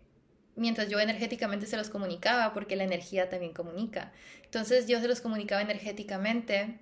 mientras 0.56 0.90
yo 0.90 1.00
energéticamente 1.00 1.66
se 1.66 1.78
los 1.78 1.90
comunicaba, 1.90 2.54
porque 2.54 2.76
la 2.76 2.84
energía 2.84 3.30
también 3.30 3.54
comunica. 3.54 4.12
Entonces 4.44 4.88
yo 4.88 5.00
se 5.00 5.08
los 5.08 5.22
comunicaba 5.22 5.62
energéticamente 5.62 6.80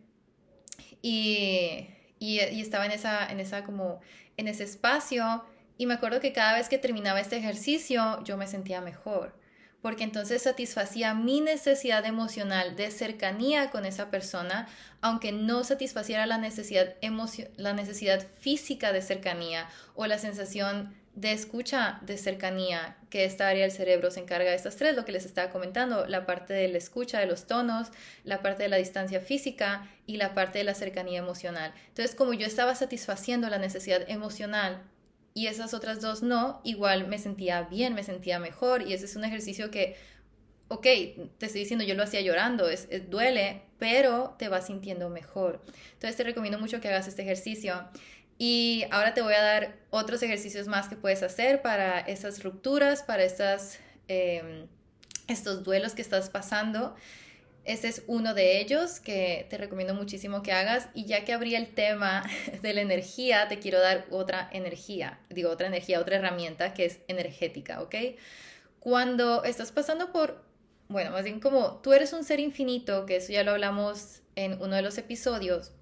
y, 1.02 1.88
y, 2.20 2.40
estaba 2.40 2.86
en 2.86 2.92
esa, 2.92 3.28
en 3.32 3.40
esa 3.40 3.64
como, 3.64 4.02
en 4.38 4.48
ese 4.48 4.64
espacio 4.64 5.44
y 5.78 5.86
me 5.86 5.96
acuerdo 5.96 6.20
que 6.20 6.34
cada 6.34 6.56
vez 6.56 6.70
que 6.70 6.78
terminaba 6.78 7.20
este 7.20 7.38
ejercicio 7.38 8.24
yo 8.24 8.38
me 8.38 8.46
sentía 8.48 8.82
mejor, 8.82 9.36
porque 9.82 10.04
entonces 10.04 10.44
satisfacía 10.44 11.16
mi 11.16 11.42
necesidad 11.42 12.06
emocional 12.06 12.76
de 12.76 12.92
cercanía 12.92 13.72
con 13.72 13.86
esa 13.86 14.12
persona, 14.12 14.68
aunque 15.02 15.32
no 15.32 15.64
satisfaciera 15.64 16.28
la 16.28 16.38
necesidad, 16.38 16.96
la 17.58 17.74
necesidad 17.74 18.28
física 18.38 18.92
de 18.92 19.02
cercanía 19.02 19.68
o 19.96 20.06
la 20.06 20.20
sensación 20.20 20.94
de 21.16 21.34
escucha 21.34 22.00
de 22.06 22.18
cercanía, 22.18 22.98
que 23.10 23.26
esta 23.26 23.48
área 23.50 23.64
del 23.64 23.72
cerebro 23.72 24.12
se 24.12 24.22
encarga 24.22 24.50
de 24.50 24.56
estas 24.56 24.78
tres, 24.78 24.96
lo 24.96 25.04
que 25.04 25.12
les 25.12 25.26
estaba 25.26 25.52
comentando, 25.52 26.06
la 26.08 26.26
parte 26.26 26.54
de 26.54 26.68
la 26.70 26.78
escucha 26.78 27.20
de 27.20 27.26
los 27.26 27.48
tonos, 27.48 27.90
la 28.24 28.42
parte 28.42 28.64
de 28.64 28.70
la 28.70 28.78
distancia 28.78 29.20
física 29.20 29.90
y 30.06 30.18
la 30.18 30.34
parte 30.34 30.60
de 30.60 30.64
la 30.64 30.74
cercanía 30.74 31.20
emocional. 31.20 31.74
Entonces, 31.90 32.16
como 32.16 32.34
yo 32.34 32.48
estaba 32.48 32.76
satisfaciendo 32.76 33.50
la 33.50 33.58
necesidad 33.58 34.10
emocional 34.10 34.84
y 35.34 35.48
esas 35.48 35.74
otras 35.74 36.02
dos 36.02 36.24
no, 36.24 36.62
igual 36.64 37.08
me 37.08 37.18
sentía 37.18 37.64
bien, 37.64 37.94
me 37.94 38.04
sentía 38.04 38.40
mejor 38.40 38.88
y 38.88 38.94
ese 38.94 39.06
es 39.06 39.16
un 39.18 39.26
ejercicio 39.26 39.70
que, 39.70 39.98
ok, 40.70 40.84
te 40.84 41.46
estoy 41.46 41.62
diciendo, 41.62 41.84
yo 41.84 41.96
lo 41.96 42.04
hacía 42.04 42.22
llorando, 42.22 42.70
es, 42.70 42.88
duele, 43.10 43.64
pero 43.80 44.36
te 44.40 44.48
vas 44.48 44.68
sintiendo 44.68 45.10
mejor. 45.10 45.62
Entonces 45.94 46.16
te 46.16 46.24
recomiendo 46.24 46.58
mucho 46.58 46.80
que 46.80 46.88
hagas 46.88 47.08
este 47.10 47.24
ejercicio. 47.24 47.90
Y 48.44 48.86
ahora 48.90 49.14
te 49.14 49.22
voy 49.22 49.36
a 49.36 49.42
dar 49.44 49.76
otros 49.92 50.24
ejercicios 50.24 50.66
más 50.66 50.88
que 50.88 50.96
puedes 50.96 51.22
hacer 51.22 51.62
para 51.62 52.00
esas 52.00 52.42
rupturas, 52.42 53.04
para 53.04 53.24
estas, 53.24 53.78
em, 54.08 54.66
estos 55.28 55.64
duelos 55.64 55.94
que 55.94 56.02
estás 56.02 56.32
pasando. 56.32 56.96
Este 57.66 57.88
es 57.88 58.02
uno 58.08 58.34
de 58.34 58.60
ellos 58.60 59.00
que 59.00 59.46
te 59.52 59.60
recomiendo 59.60 59.94
muchísimo 59.94 60.42
que 60.42 60.54
hagas. 60.54 60.90
Y 60.96 61.06
ya 61.06 61.24
que 61.24 61.34
abrí 61.34 61.54
el 61.54 61.68
tema 61.76 62.24
de 62.64 62.74
la 62.74 62.82
energía, 62.82 63.48
te 63.48 63.60
quiero 63.60 63.80
dar 63.80 64.08
otra 64.10 64.50
energía, 64.52 65.20
digo 65.30 65.52
otra 65.52 65.68
energía, 65.68 66.00
otra 66.00 66.16
herramienta 66.16 66.74
que 66.74 66.86
es 66.86 66.98
energética, 67.08 67.80
¿ok? 67.84 67.94
Cuando 68.80 69.44
estás 69.44 69.72
pasando 69.72 70.12
por, 70.12 70.44
bueno, 70.88 71.12
más 71.12 71.26
bien 71.26 71.40
como 71.40 71.80
tú 71.84 71.94
eres 71.94 72.12
un 72.12 72.24
ser 72.24 72.40
infinito, 72.40 73.06
que 73.06 73.18
eso 73.18 73.32
ya 73.34 73.44
lo 73.44 73.52
hablamos 73.52 74.24
en 74.36 74.54
uno 74.54 74.76
de 74.78 74.82
los 74.82 74.98
episodios, 74.98 75.74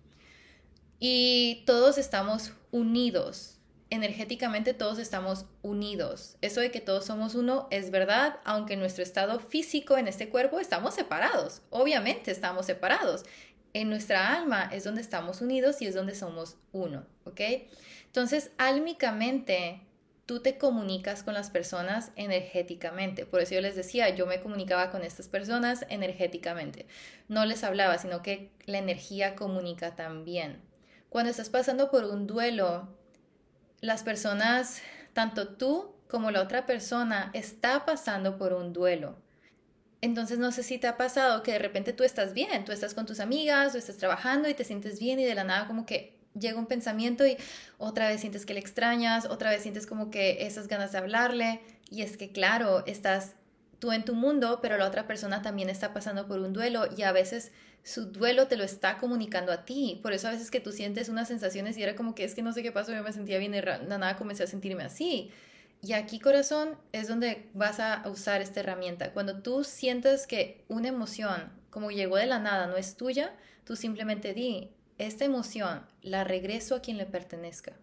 y 1.00 1.64
todos 1.66 1.98
estamos 1.98 2.54
unidos. 2.72 3.56
Energéticamente 3.90 4.74
todos 4.74 5.00
estamos 5.00 5.46
unidos. 5.64 6.38
Eso 6.42 6.62
de 6.62 6.70
que 6.70 6.82
todos 6.82 7.06
somos 7.06 7.34
uno 7.34 7.68
es 7.72 7.90
verdad, 7.90 8.38
aunque 8.44 8.74
en 8.74 8.80
nuestro 8.80 9.04
estado 9.04 9.40
físico, 9.40 9.98
en 9.98 10.08
este 10.08 10.30
cuerpo, 10.30 10.60
estamos 10.60 10.94
separados. 10.94 11.64
Obviamente 11.72 12.30
estamos 12.30 12.68
separados. 12.68 13.24
En 13.74 13.90
nuestra 13.90 14.36
alma 14.36 14.70
es 14.72 14.84
donde 14.84 15.02
estamos 15.02 15.42
unidos 15.42 15.82
y 15.82 15.88
es 15.88 15.96
donde 15.96 16.16
somos 16.16 16.58
uno, 16.72 17.06
¿ok? 17.24 17.42
Entonces, 18.06 18.52
álmicamente, 18.58 19.82
tú 20.26 20.40
te 20.40 20.60
comunicas 20.60 21.24
con 21.24 21.34
las 21.34 21.50
personas 21.50 22.12
energéticamente. 22.16 23.26
Por 23.26 23.42
eso 23.42 23.56
yo 23.56 23.62
les 23.62 23.76
decía, 23.76 24.10
yo 24.10 24.28
me 24.28 24.42
comunicaba 24.42 24.92
con 24.92 25.04
estas 25.04 25.28
personas 25.28 25.86
energéticamente. 25.90 26.86
No 27.28 27.46
les 27.46 27.64
hablaba, 27.64 27.98
sino 27.98 28.22
que 28.22 28.52
la 28.66 28.78
energía 28.78 29.36
comunica 29.36 29.96
también. 29.96 30.69
Cuando 31.10 31.32
estás 31.32 31.50
pasando 31.50 31.90
por 31.90 32.06
un 32.06 32.28
duelo, 32.28 32.88
las 33.82 34.04
personas, 34.04 34.82
tanto 35.14 35.50
tú 35.50 35.96
como 36.08 36.32
la 36.32 36.42
otra 36.42 36.66
persona, 36.66 37.32
está 37.34 37.86
pasando 37.86 38.38
por 38.38 38.54
un 38.54 38.74
duelo. 38.74 39.18
Entonces 40.02 40.40
no 40.40 40.52
sé 40.52 40.64
si 40.64 40.78
te 40.78 40.88
ha 40.88 40.98
pasado 40.98 41.44
que 41.44 41.54
de 41.54 41.60
repente 41.60 41.94
tú 41.94 42.04
estás 42.04 42.34
bien, 42.34 42.64
tú 42.64 42.72
estás 42.72 42.94
con 42.94 43.06
tus 43.06 43.20
amigas, 43.20 43.76
o 43.76 43.78
estás 43.78 43.98
trabajando 43.98 44.48
y 44.50 44.54
te 44.54 44.64
sientes 44.64 45.00
bien 45.00 45.20
y 45.20 45.26
de 45.26 45.36
la 45.36 45.44
nada 45.44 45.68
como 45.68 45.86
que 45.86 46.18
llega 46.38 46.60
un 46.60 46.68
pensamiento 46.68 47.26
y 47.26 47.38
otra 47.78 48.08
vez 48.08 48.22
sientes 48.22 48.46
que 48.46 48.54
le 48.54 48.60
extrañas, 48.60 49.26
otra 49.26 49.50
vez 49.50 49.62
sientes 49.62 49.86
como 49.86 50.10
que 50.10 50.46
esas 50.46 50.68
ganas 50.68 50.92
de 50.92 51.00
hablarle 51.00 51.62
y 51.90 52.04
es 52.04 52.18
que 52.18 52.32
claro, 52.32 52.86
estás 52.86 53.36
tú 53.80 53.92
en 53.92 54.06
tu 54.06 54.14
mundo, 54.14 54.60
pero 54.62 54.78
la 54.78 54.88
otra 54.88 55.08
persona 55.08 55.42
también 55.42 55.70
está 55.70 55.94
pasando 55.94 56.28
por 56.28 56.40
un 56.40 56.54
duelo 56.54 56.88
y 56.96 57.04
a 57.04 57.12
veces 57.12 57.52
su 57.84 58.06
duelo 58.06 58.48
te 58.48 58.58
lo 58.58 58.64
está 58.64 58.98
comunicando 58.98 59.52
a 59.52 59.66
ti. 59.66 60.00
Por 60.02 60.14
eso 60.14 60.28
a 60.28 60.32
veces 60.32 60.52
que 60.52 60.60
tú 60.60 60.72
sientes 60.72 61.10
unas 61.10 61.28
sensaciones 61.28 61.78
y 61.78 61.84
era 61.84 61.96
como 61.96 62.16
que 62.16 62.24
es 62.24 62.36
que 62.36 62.42
no 62.42 62.54
sé 62.54 62.64
qué 62.64 62.72
pasó, 62.72 62.94
yo 62.94 63.04
me 63.04 63.14
sentía 63.14 63.38
bien 63.38 63.54
y 63.56 63.62
nada 63.62 64.16
comencé 64.18 64.44
a 64.44 64.48
sentirme 64.48 64.84
así. 64.84 65.32
Y 65.82 65.94
aquí, 65.94 66.20
corazón, 66.20 66.78
es 66.92 67.08
donde 67.08 67.48
vas 67.54 67.80
a 67.80 68.04
usar 68.10 68.42
esta 68.42 68.60
herramienta. 68.60 69.14
Cuando 69.14 69.42
tú 69.42 69.64
sientes 69.64 70.28
que 70.28 70.66
una 70.68 70.90
emoción, 70.90 71.52
como 71.70 71.90
llegó 71.92 72.18
de 72.18 72.26
la 72.26 72.40
nada, 72.40 72.68
no 72.68 72.76
es 72.76 72.98
tuya, 72.98 73.34
tú 73.64 73.76
simplemente 73.76 74.34
di, 74.34 74.72
esta 74.98 75.24
emoción 75.24 75.86
la 76.02 76.26
regreso 76.26 76.76
a 76.76 76.82
quien 76.82 76.98
le 76.98 77.06
pertenezca 77.06 77.74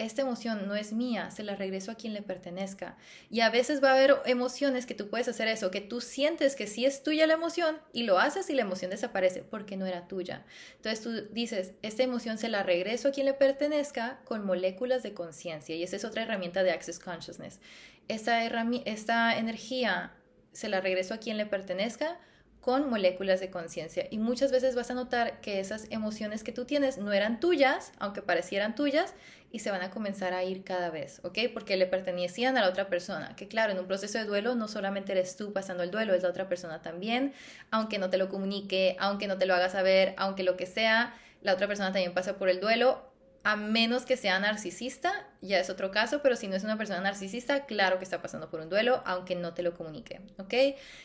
esta 0.00 0.22
emoción 0.22 0.66
no 0.66 0.74
es 0.74 0.92
mía, 0.92 1.30
se 1.30 1.42
la 1.42 1.54
regreso 1.54 1.90
a 1.90 1.94
quien 1.94 2.14
le 2.14 2.22
pertenezca. 2.22 2.96
Y 3.30 3.40
a 3.40 3.50
veces 3.50 3.82
va 3.82 3.90
a 3.90 3.94
haber 3.94 4.16
emociones 4.24 4.86
que 4.86 4.94
tú 4.94 5.08
puedes 5.08 5.28
hacer 5.28 5.46
eso, 5.48 5.70
que 5.70 5.80
tú 5.80 6.00
sientes 6.00 6.56
que 6.56 6.66
sí 6.66 6.86
es 6.86 7.02
tuya 7.02 7.26
la 7.26 7.34
emoción 7.34 7.78
y 7.92 8.04
lo 8.04 8.18
haces 8.18 8.48
y 8.48 8.54
la 8.54 8.62
emoción 8.62 8.90
desaparece 8.90 9.42
porque 9.42 9.76
no 9.76 9.86
era 9.86 10.08
tuya. 10.08 10.44
Entonces 10.76 11.02
tú 11.02 11.32
dices, 11.32 11.74
esta 11.82 12.02
emoción 12.02 12.38
se 12.38 12.48
la 12.48 12.62
regreso 12.62 13.08
a 13.08 13.12
quien 13.12 13.26
le 13.26 13.34
pertenezca 13.34 14.20
con 14.24 14.46
moléculas 14.46 15.02
de 15.02 15.12
conciencia 15.12 15.76
y 15.76 15.82
esa 15.82 15.96
es 15.96 16.04
otra 16.04 16.22
herramienta 16.22 16.62
de 16.62 16.72
Access 16.72 16.98
Consciousness. 16.98 17.60
Esta, 18.08 18.44
esta 18.86 19.38
energía 19.38 20.14
se 20.52 20.68
la 20.68 20.80
regreso 20.80 21.14
a 21.14 21.18
quien 21.18 21.36
le 21.36 21.46
pertenezca 21.46 22.18
con 22.60 22.90
moléculas 22.90 23.40
de 23.40 23.50
conciencia. 23.50 24.06
Y 24.10 24.18
muchas 24.18 24.52
veces 24.52 24.74
vas 24.74 24.90
a 24.90 24.94
notar 24.94 25.40
que 25.40 25.60
esas 25.60 25.86
emociones 25.90 26.44
que 26.44 26.52
tú 26.52 26.64
tienes 26.64 26.98
no 26.98 27.12
eran 27.12 27.40
tuyas, 27.40 27.92
aunque 27.98 28.22
parecieran 28.22 28.74
tuyas, 28.74 29.14
y 29.52 29.60
se 29.60 29.70
van 29.70 29.82
a 29.82 29.90
comenzar 29.90 30.32
a 30.32 30.44
ir 30.44 30.62
cada 30.62 30.90
vez, 30.90 31.20
¿ok? 31.24 31.38
Porque 31.52 31.76
le 31.76 31.86
pertenecían 31.86 32.56
a 32.56 32.60
la 32.60 32.68
otra 32.68 32.88
persona. 32.88 33.34
Que 33.34 33.48
claro, 33.48 33.72
en 33.72 33.78
un 33.78 33.86
proceso 33.86 34.18
de 34.18 34.24
duelo 34.24 34.54
no 34.54 34.68
solamente 34.68 35.12
eres 35.12 35.36
tú 35.36 35.52
pasando 35.52 35.82
el 35.82 35.90
duelo, 35.90 36.14
es 36.14 36.22
la 36.22 36.28
otra 36.28 36.48
persona 36.48 36.82
también, 36.82 37.32
aunque 37.70 37.98
no 37.98 38.10
te 38.10 38.18
lo 38.18 38.28
comunique, 38.28 38.96
aunque 39.00 39.26
no 39.26 39.38
te 39.38 39.46
lo 39.46 39.54
haga 39.54 39.68
saber, 39.68 40.14
aunque 40.18 40.44
lo 40.44 40.56
que 40.56 40.66
sea, 40.66 41.14
la 41.42 41.54
otra 41.54 41.66
persona 41.66 41.92
también 41.92 42.14
pasa 42.14 42.36
por 42.36 42.48
el 42.48 42.60
duelo 42.60 43.09
a 43.42 43.56
menos 43.56 44.04
que 44.04 44.16
sea 44.16 44.38
narcisista, 44.38 45.26
ya 45.40 45.58
es 45.58 45.70
otro 45.70 45.90
caso, 45.90 46.20
pero 46.22 46.36
si 46.36 46.46
no 46.46 46.56
es 46.56 46.64
una 46.64 46.76
persona 46.76 47.00
narcisista, 47.00 47.64
claro 47.64 47.98
que 47.98 48.04
está 48.04 48.20
pasando 48.20 48.50
por 48.50 48.60
un 48.60 48.68
duelo, 48.68 49.02
aunque 49.06 49.34
no 49.34 49.54
te 49.54 49.62
lo 49.62 49.74
comunique, 49.74 50.20
¿ok? 50.38 50.54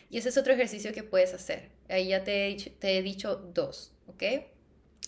Y 0.09 0.17
ese 0.17 0.29
es 0.29 0.37
otro 0.37 0.53
ejercicio 0.53 0.91
que 0.93 1.03
puedes 1.03 1.33
hacer. 1.33 1.69
Ahí 1.87 2.09
ya 2.09 2.23
te 2.23 2.49
he, 2.49 2.55
te 2.55 2.97
he 2.97 3.01
dicho 3.01 3.37
dos, 3.37 3.93
¿ok? 4.07 4.23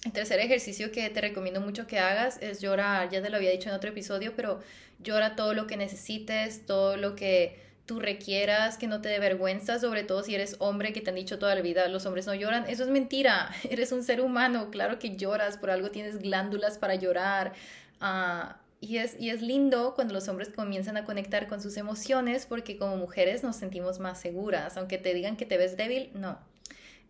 El 0.06 0.12
tercer 0.14 0.40
ejercicio 0.40 0.92
que 0.92 1.10
te 1.10 1.20
recomiendo 1.20 1.60
mucho 1.60 1.86
que 1.86 2.00
hagas 2.00 2.38
es 2.42 2.62
llorar, 2.62 3.10
ya 3.10 3.22
te 3.22 3.30
lo 3.30 3.38
había 3.38 3.52
dicho 3.52 3.70
en 3.70 3.76
otro 3.76 3.90
episodio, 3.90 4.34
pero 4.36 4.62
llora 5.00 5.36
todo 5.36 5.54
lo 5.54 5.68
que 5.68 5.76
necesites, 5.76 6.66
todo 6.66 6.96
lo 6.96 7.16
que 7.16 7.67
tú 7.88 8.00
requieras, 8.00 8.78
que 8.78 8.86
no 8.86 9.02
te 9.02 9.10
dé 9.10 9.18
vergüenza, 9.18 9.80
sobre 9.80 10.04
todo 10.04 10.22
si 10.22 10.36
eres 10.36 10.58
hombre 10.60 10.94
que 10.94 11.02
te 11.02 11.10
han 11.10 11.16
dicho 11.16 11.40
toda 11.40 11.56
la 11.56 11.62
vida, 11.62 11.88
los 11.88 12.06
hombres 12.06 12.28
no 12.28 12.36
lloran, 12.36 12.66
eso 12.68 12.84
es 12.84 12.90
mentira, 12.90 13.50
eres 13.70 13.92
un 13.92 14.04
ser 14.04 14.22
humano, 14.22 14.70
claro 14.70 15.00
que 15.00 15.16
lloras, 15.16 15.58
por 15.58 15.72
algo 15.72 15.90
tienes 15.90 16.20
glándulas 16.20 16.78
para 16.78 16.96
llorar. 16.96 17.54
Ah, 18.00 18.58
y, 18.80 18.98
es, 18.98 19.20
y 19.20 19.32
es 19.32 19.42
lindo 19.42 19.96
cuando 19.96 20.14
los 20.14 20.28
hombres 20.28 20.50
comienzan 20.50 20.98
a 20.98 21.06
conectar 21.06 21.48
con 21.48 21.62
sus 21.62 21.78
emociones 21.78 22.46
porque 22.46 22.78
como 22.78 22.96
mujeres 22.98 23.42
nos 23.42 23.56
sentimos 23.56 24.00
más 24.00 24.20
seguras, 24.20 24.78
aunque 24.78 25.00
te 25.00 25.16
digan 25.16 25.36
que 25.36 25.48
te 25.48 25.58
ves 25.58 25.78
débil, 25.78 26.12
no, 26.14 26.38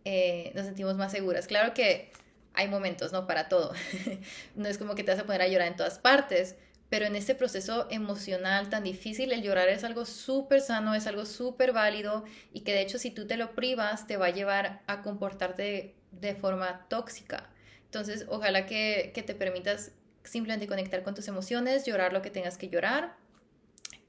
eh, 0.06 0.52
nos 0.54 0.64
sentimos 0.64 0.96
más 0.96 1.12
seguras. 1.12 1.46
Claro 1.46 1.74
que 1.74 2.10
hay 2.54 2.68
momentos, 2.68 3.12
¿no? 3.12 3.26
Para 3.26 3.48
todo. 3.48 3.72
no 4.54 4.68
es 4.68 4.78
como 4.78 4.94
que 4.94 5.04
te 5.04 5.10
vas 5.10 5.20
a 5.20 5.24
poner 5.24 5.42
a 5.42 5.48
llorar 5.48 5.68
en 5.68 5.76
todas 5.76 5.98
partes, 5.98 6.56
pero 6.88 7.04
en 7.04 7.16
este 7.16 7.34
proceso 7.34 7.86
emocional 7.90 8.70
tan 8.70 8.84
difícil, 8.84 9.32
el 9.32 9.42
llorar 9.42 9.68
es 9.68 9.84
algo 9.84 10.06
súper 10.06 10.60
sano, 10.60 10.94
es 10.94 11.06
algo 11.06 11.26
súper 11.26 11.72
válido 11.72 12.24
y 12.52 12.60
que 12.60 12.72
de 12.72 12.80
hecho 12.80 12.98
si 12.98 13.10
tú 13.10 13.26
te 13.26 13.36
lo 13.36 13.54
privas 13.54 14.06
te 14.06 14.16
va 14.16 14.26
a 14.26 14.30
llevar 14.30 14.82
a 14.86 15.02
comportarte 15.02 15.94
de, 16.12 16.34
forma 16.34 16.86
tóxica. 16.88 17.50
Entonces, 17.84 18.26
ojalá 18.28 18.66
que, 18.66 19.12
que 19.14 19.22
te 19.22 19.34
permitas 19.34 19.92
simplemente 20.24 20.66
conectar 20.66 21.02
con 21.02 21.14
tus 21.14 21.28
emociones, 21.28 21.84
llorar 21.84 22.12
lo 22.12 22.22
que 22.22 22.30
tengas 22.30 22.58
que 22.58 22.68
llorar. 22.68 23.16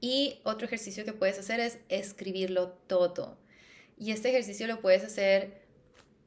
Y 0.00 0.40
otro 0.44 0.66
ejercicio 0.66 1.04
que 1.04 1.12
puedes 1.12 1.38
hacer 1.38 1.60
es 1.60 1.78
escribirlo 1.88 2.70
todo. 2.86 3.38
Y 3.98 4.12
este 4.12 4.30
ejercicio 4.30 4.66
lo 4.66 4.80
puedes 4.80 5.04
hacer 5.04 5.59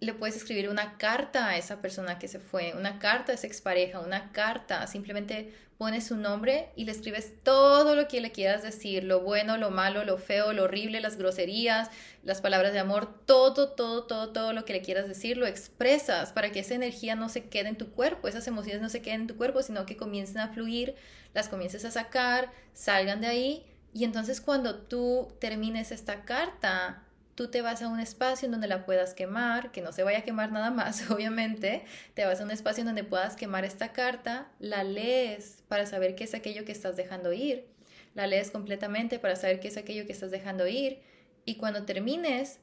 le 0.04 0.14
puedes 0.14 0.36
escribir 0.36 0.70
una 0.70 0.98
carta 0.98 1.48
a 1.48 1.58
esa 1.58 1.82
persona 1.82 2.20
que 2.20 2.28
se 2.28 2.40
fue, 2.40 2.74
una 2.78 3.00
carta 3.00 3.32
a 3.32 3.36
esa 3.36 3.48
expareja, 3.48 4.00
una 4.00 4.32
carta, 4.32 4.86
simplemente 4.88 5.54
pones 5.78 6.08
su 6.08 6.16
nombre 6.16 6.70
y 6.76 6.86
le 6.86 6.92
escribes 6.92 7.34
todo 7.44 7.96
lo 7.96 8.08
que 8.08 8.22
le 8.22 8.32
quieras 8.32 8.64
decir, 8.64 9.04
lo 9.04 9.22
bueno, 9.22 9.58
lo 9.58 9.72
malo, 9.72 10.06
lo 10.06 10.18
feo, 10.18 10.54
lo 10.54 10.64
horrible, 10.64 11.02
las 11.02 11.18
groserías, 11.18 11.90
las 12.24 12.42
palabras 12.42 12.74
de 12.74 12.80
amor, 12.80 13.26
todo, 13.26 13.70
todo, 13.70 14.04
todo, 14.06 14.32
todo 14.32 14.54
lo 14.54 14.66
que 14.66 14.74
le 14.74 14.82
quieras 14.82 15.08
decir, 15.08 15.38
lo 15.38 15.48
expresas 15.48 16.32
para 16.32 16.52
que 16.52 16.60
esa 16.60 16.76
energía 16.76 17.16
no 17.16 17.28
se 17.28 17.46
quede 17.50 17.70
en 17.70 17.78
tu 17.78 17.92
cuerpo, 17.92 18.28
esas 18.28 18.48
emociones 18.48 18.82
no 18.82 18.90
se 18.90 19.02
queden 19.02 19.22
en 19.22 19.28
tu 19.28 19.36
cuerpo, 19.36 19.62
sino 19.62 19.86
que 19.86 19.98
comiencen 19.98 20.38
a 20.38 20.50
fluir, 20.50 20.96
las 21.34 21.50
comiences 21.50 21.84
a 21.86 21.92
sacar, 21.92 22.52
salgan 22.74 23.22
de 23.22 23.28
ahí. 23.28 23.66
Y 23.94 24.06
entonces 24.06 24.42
cuando 24.42 24.76
tú 24.76 25.34
termines 25.40 25.92
esta 25.92 26.24
carta, 26.24 27.04
tú 27.36 27.50
te 27.50 27.62
vas 27.62 27.82
a 27.82 27.88
un 27.88 28.00
espacio 28.00 28.46
en 28.46 28.52
donde 28.52 28.68
la 28.68 28.86
puedas 28.86 29.14
quemar, 29.14 29.72
que 29.72 29.82
no 29.82 29.92
se 29.92 30.04
vaya 30.04 30.20
a 30.20 30.24
quemar 30.24 30.52
nada 30.52 30.72
más, 30.72 31.10
obviamente, 31.12 31.84
te 32.14 32.26
vas 32.26 32.42
a 32.42 32.44
un 32.44 32.52
espacio 32.52 32.82
en 32.82 32.88
donde 32.88 33.04
puedas 33.04 33.36
quemar 33.36 33.66
esta 33.66 33.94
carta, 33.94 34.52
la 34.60 34.84
lees 34.84 35.64
para 35.68 35.86
saber 35.86 36.16
qué 36.16 36.24
es 36.26 36.34
aquello 36.34 36.66
que 36.66 36.72
estás 36.72 36.96
dejando 36.96 37.34
ir, 37.34 37.68
la 38.14 38.28
lees 38.28 38.52
completamente 38.52 39.20
para 39.20 39.36
saber 39.36 39.60
qué 39.60 39.70
es 39.70 39.78
aquello 39.78 40.06
que 40.06 40.14
estás 40.14 40.32
dejando 40.32 40.68
ir 40.68 41.02
y 41.46 41.56
cuando 41.56 41.84
termines, 41.84 42.60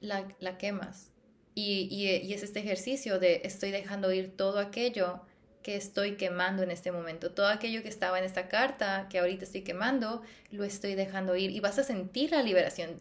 la, 0.00 0.26
la 0.38 0.56
quemas. 0.56 1.10
Y, 1.54 1.88
y, 1.90 2.26
y 2.26 2.32
es 2.32 2.42
este 2.42 2.60
ejercicio 2.60 3.18
de 3.18 3.42
estoy 3.44 3.70
dejando 3.70 4.10
ir 4.12 4.34
todo 4.34 4.58
aquello 4.58 5.20
que 5.62 5.76
estoy 5.76 6.16
quemando 6.16 6.62
en 6.62 6.70
este 6.70 6.90
momento. 6.90 7.32
Todo 7.32 7.48
aquello 7.48 7.82
que 7.82 7.90
estaba 7.90 8.18
en 8.18 8.24
esta 8.24 8.48
carta, 8.48 9.08
que 9.10 9.18
ahorita 9.18 9.44
estoy 9.44 9.60
quemando, 9.60 10.22
lo 10.50 10.64
estoy 10.64 10.94
dejando 10.94 11.36
ir 11.36 11.50
y 11.50 11.60
vas 11.60 11.78
a 11.78 11.84
sentir 11.84 12.30
la 12.30 12.42
liberación 12.42 13.00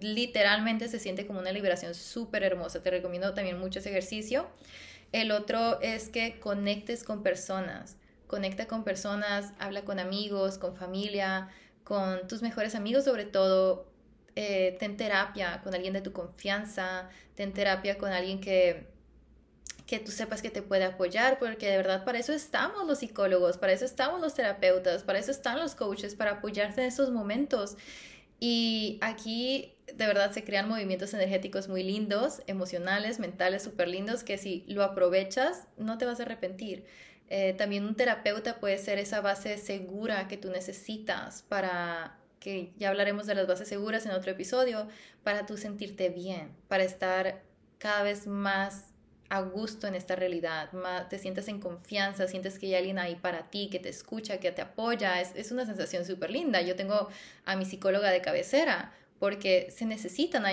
literalmente 0.00 0.88
se 0.88 0.98
siente 0.98 1.26
como 1.26 1.40
una 1.40 1.52
liberación 1.52 1.94
súper 1.94 2.42
hermosa. 2.42 2.82
Te 2.82 2.90
recomiendo 2.90 3.34
también 3.34 3.58
mucho 3.58 3.78
ese 3.78 3.90
ejercicio. 3.90 4.46
El 5.12 5.30
otro 5.30 5.80
es 5.80 6.08
que 6.08 6.38
conectes 6.40 7.04
con 7.04 7.22
personas. 7.22 7.96
Conecta 8.26 8.66
con 8.66 8.84
personas, 8.84 9.52
habla 9.58 9.84
con 9.84 9.98
amigos, 9.98 10.58
con 10.58 10.76
familia, 10.76 11.48
con 11.84 12.28
tus 12.28 12.42
mejores 12.42 12.74
amigos 12.74 13.04
sobre 13.04 13.24
todo. 13.24 13.86
Eh, 14.36 14.76
ten 14.78 14.96
terapia 14.96 15.60
con 15.64 15.74
alguien 15.74 15.92
de 15.94 16.00
tu 16.00 16.12
confianza, 16.12 17.08
ten 17.34 17.52
terapia 17.52 17.98
con 17.98 18.12
alguien 18.12 18.40
que, 18.40 18.86
que 19.84 19.98
tú 19.98 20.12
sepas 20.12 20.42
que 20.42 20.50
te 20.50 20.62
puede 20.62 20.84
apoyar, 20.84 21.40
porque 21.40 21.68
de 21.68 21.76
verdad 21.76 22.04
para 22.04 22.18
eso 22.18 22.32
estamos 22.32 22.86
los 22.86 22.98
psicólogos, 22.98 23.58
para 23.58 23.72
eso 23.72 23.84
estamos 23.84 24.20
los 24.20 24.34
terapeutas, 24.34 25.02
para 25.02 25.18
eso 25.18 25.32
están 25.32 25.58
los 25.58 25.74
coaches, 25.74 26.14
para 26.14 26.32
apoyarte 26.32 26.82
en 26.82 26.88
esos 26.88 27.10
momentos. 27.10 27.76
Y 28.40 28.98
aquí 29.00 29.74
de 29.94 30.06
verdad 30.06 30.30
se 30.32 30.44
crean 30.44 30.68
movimientos 30.68 31.14
energéticos 31.14 31.68
muy 31.68 31.82
lindos, 31.82 32.42
emocionales, 32.46 33.18
mentales, 33.18 33.62
súper 33.62 33.88
lindos, 33.88 34.22
que 34.22 34.38
si 34.38 34.64
lo 34.68 34.84
aprovechas 34.84 35.66
no 35.76 35.98
te 35.98 36.04
vas 36.04 36.20
a 36.20 36.24
arrepentir. 36.24 36.84
Eh, 37.30 37.54
también 37.58 37.84
un 37.84 37.94
terapeuta 37.94 38.58
puede 38.58 38.78
ser 38.78 38.98
esa 38.98 39.20
base 39.20 39.58
segura 39.58 40.28
que 40.28 40.36
tú 40.36 40.50
necesitas 40.50 41.42
para 41.48 42.18
que 42.40 42.72
ya 42.78 42.88
hablaremos 42.88 43.26
de 43.26 43.34
las 43.34 43.46
bases 43.46 43.68
seguras 43.68 44.06
en 44.06 44.12
otro 44.12 44.30
episodio, 44.30 44.88
para 45.24 45.44
tú 45.44 45.56
sentirte 45.56 46.08
bien, 46.08 46.52
para 46.68 46.84
estar 46.84 47.42
cada 47.78 48.02
vez 48.02 48.26
más 48.26 48.94
a 49.30 49.42
gusto 49.42 49.86
en 49.86 49.94
esta 49.94 50.16
realidad, 50.16 50.70
te 51.10 51.18
sientes 51.18 51.48
en 51.48 51.60
confianza, 51.60 52.26
sientes 52.26 52.58
que 52.58 52.66
hay 52.66 52.74
alguien 52.76 52.98
ahí 52.98 53.14
para 53.16 53.50
ti, 53.50 53.68
que 53.70 53.78
te 53.78 53.90
escucha, 53.90 54.38
que 54.38 54.52
te 54.52 54.62
apoya, 54.62 55.20
es, 55.20 55.52
una 55.52 55.66
sensación 55.66 56.04
súper 56.04 56.30
linda. 56.30 56.62
Yo 56.62 56.76
tengo 56.76 57.08
a 57.44 57.56
mi 57.56 57.64
psicóloga 57.64 58.10
de 58.10 58.22
cabecera 58.22 58.92
porque 59.18 59.70
se 59.70 59.84
necesitan, 59.84 60.44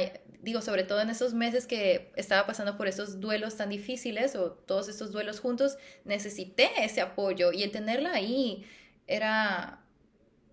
digo, 0.41 0.61
sobre 0.61 0.83
todo 0.83 0.99
en 0.99 1.09
esos 1.09 1.33
meses 1.33 1.67
que 1.67 2.11
estaba 2.15 2.45
pasando 2.45 2.75
por 2.77 2.87
esos 2.87 3.21
duelos 3.21 3.55
tan 3.55 3.69
difíciles 3.69 4.35
o 4.35 4.51
todos 4.51 4.89
estos 4.89 5.11
duelos 5.11 5.39
juntos, 5.39 5.77
necesité 6.03 6.69
ese 6.83 6.99
apoyo 6.99 7.53
y 7.53 7.63
el 7.63 7.71
tenerla 7.71 8.13
ahí 8.13 8.65
era 9.07 9.81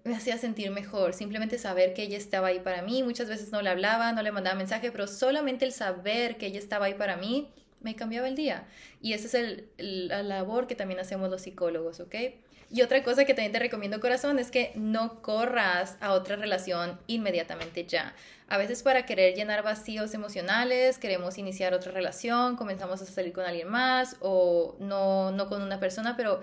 me 0.05 0.17
hacía 0.17 0.37
sentir 0.37 0.71
mejor, 0.73 1.15
simplemente 1.15 1.59
saber 1.59 1.95
que 1.95 2.03
ella 2.03 2.17
estaba 2.17 2.49
ahí 2.49 2.59
para 2.59 2.83
mí, 2.83 3.05
muchas 3.05 3.29
veces 3.29 3.53
no 3.53 3.63
le 3.63 3.71
hablaba, 3.71 4.13
no 4.13 4.21
le 4.23 4.33
mandaba 4.33 4.57
mensaje, 4.57 4.91
pero 4.91 5.07
solamente 5.07 5.65
el 5.65 5.73
saber 5.73 6.39
que 6.39 6.47
ella 6.47 6.59
estaba 6.59 6.87
ahí 6.87 6.95
para 6.95 7.17
mí 7.17 7.53
me 7.83 7.95
cambiaba 7.97 8.29
el 8.29 8.37
día. 8.37 8.65
Y 9.01 9.13
esa 9.13 9.27
es 9.27 9.35
el, 9.35 10.09
la 10.09 10.23
labor 10.23 10.67
que 10.67 10.75
también 10.75 11.01
hacemos 11.01 11.31
los 11.31 11.43
psicólogos, 11.43 12.01
¿ok? 12.01 12.15
Y 12.73 12.81
otra 12.81 13.03
cosa 13.03 13.27
que 13.27 13.35
también 13.35 13.53
te 13.53 13.59
recomiendo, 13.59 14.01
corazón, 14.01 14.39
es 14.39 14.51
que 14.51 14.73
no 14.77 15.21
corras 15.21 15.99
a 16.01 16.13
otra 16.13 16.37
relación 16.37 16.99
inmediatamente 17.07 17.85
ya. 17.85 18.15
A 18.49 18.57
veces 18.57 18.83
para 18.83 19.05
querer 19.05 19.35
llenar 19.35 19.63
vacíos 19.63 20.15
emocionales, 20.15 20.97
queremos 20.97 21.37
iniciar 21.37 21.75
otra 21.75 21.93
relación, 21.93 22.57
comenzamos 22.57 23.03
a 23.03 23.05
salir 23.05 23.35
con 23.35 23.45
alguien 23.45 23.69
más 23.69 24.17
o 24.21 24.77
no, 24.79 25.33
no 25.33 25.51
con 25.51 25.61
una 25.61 25.81
persona, 25.81 26.17
pero 26.17 26.41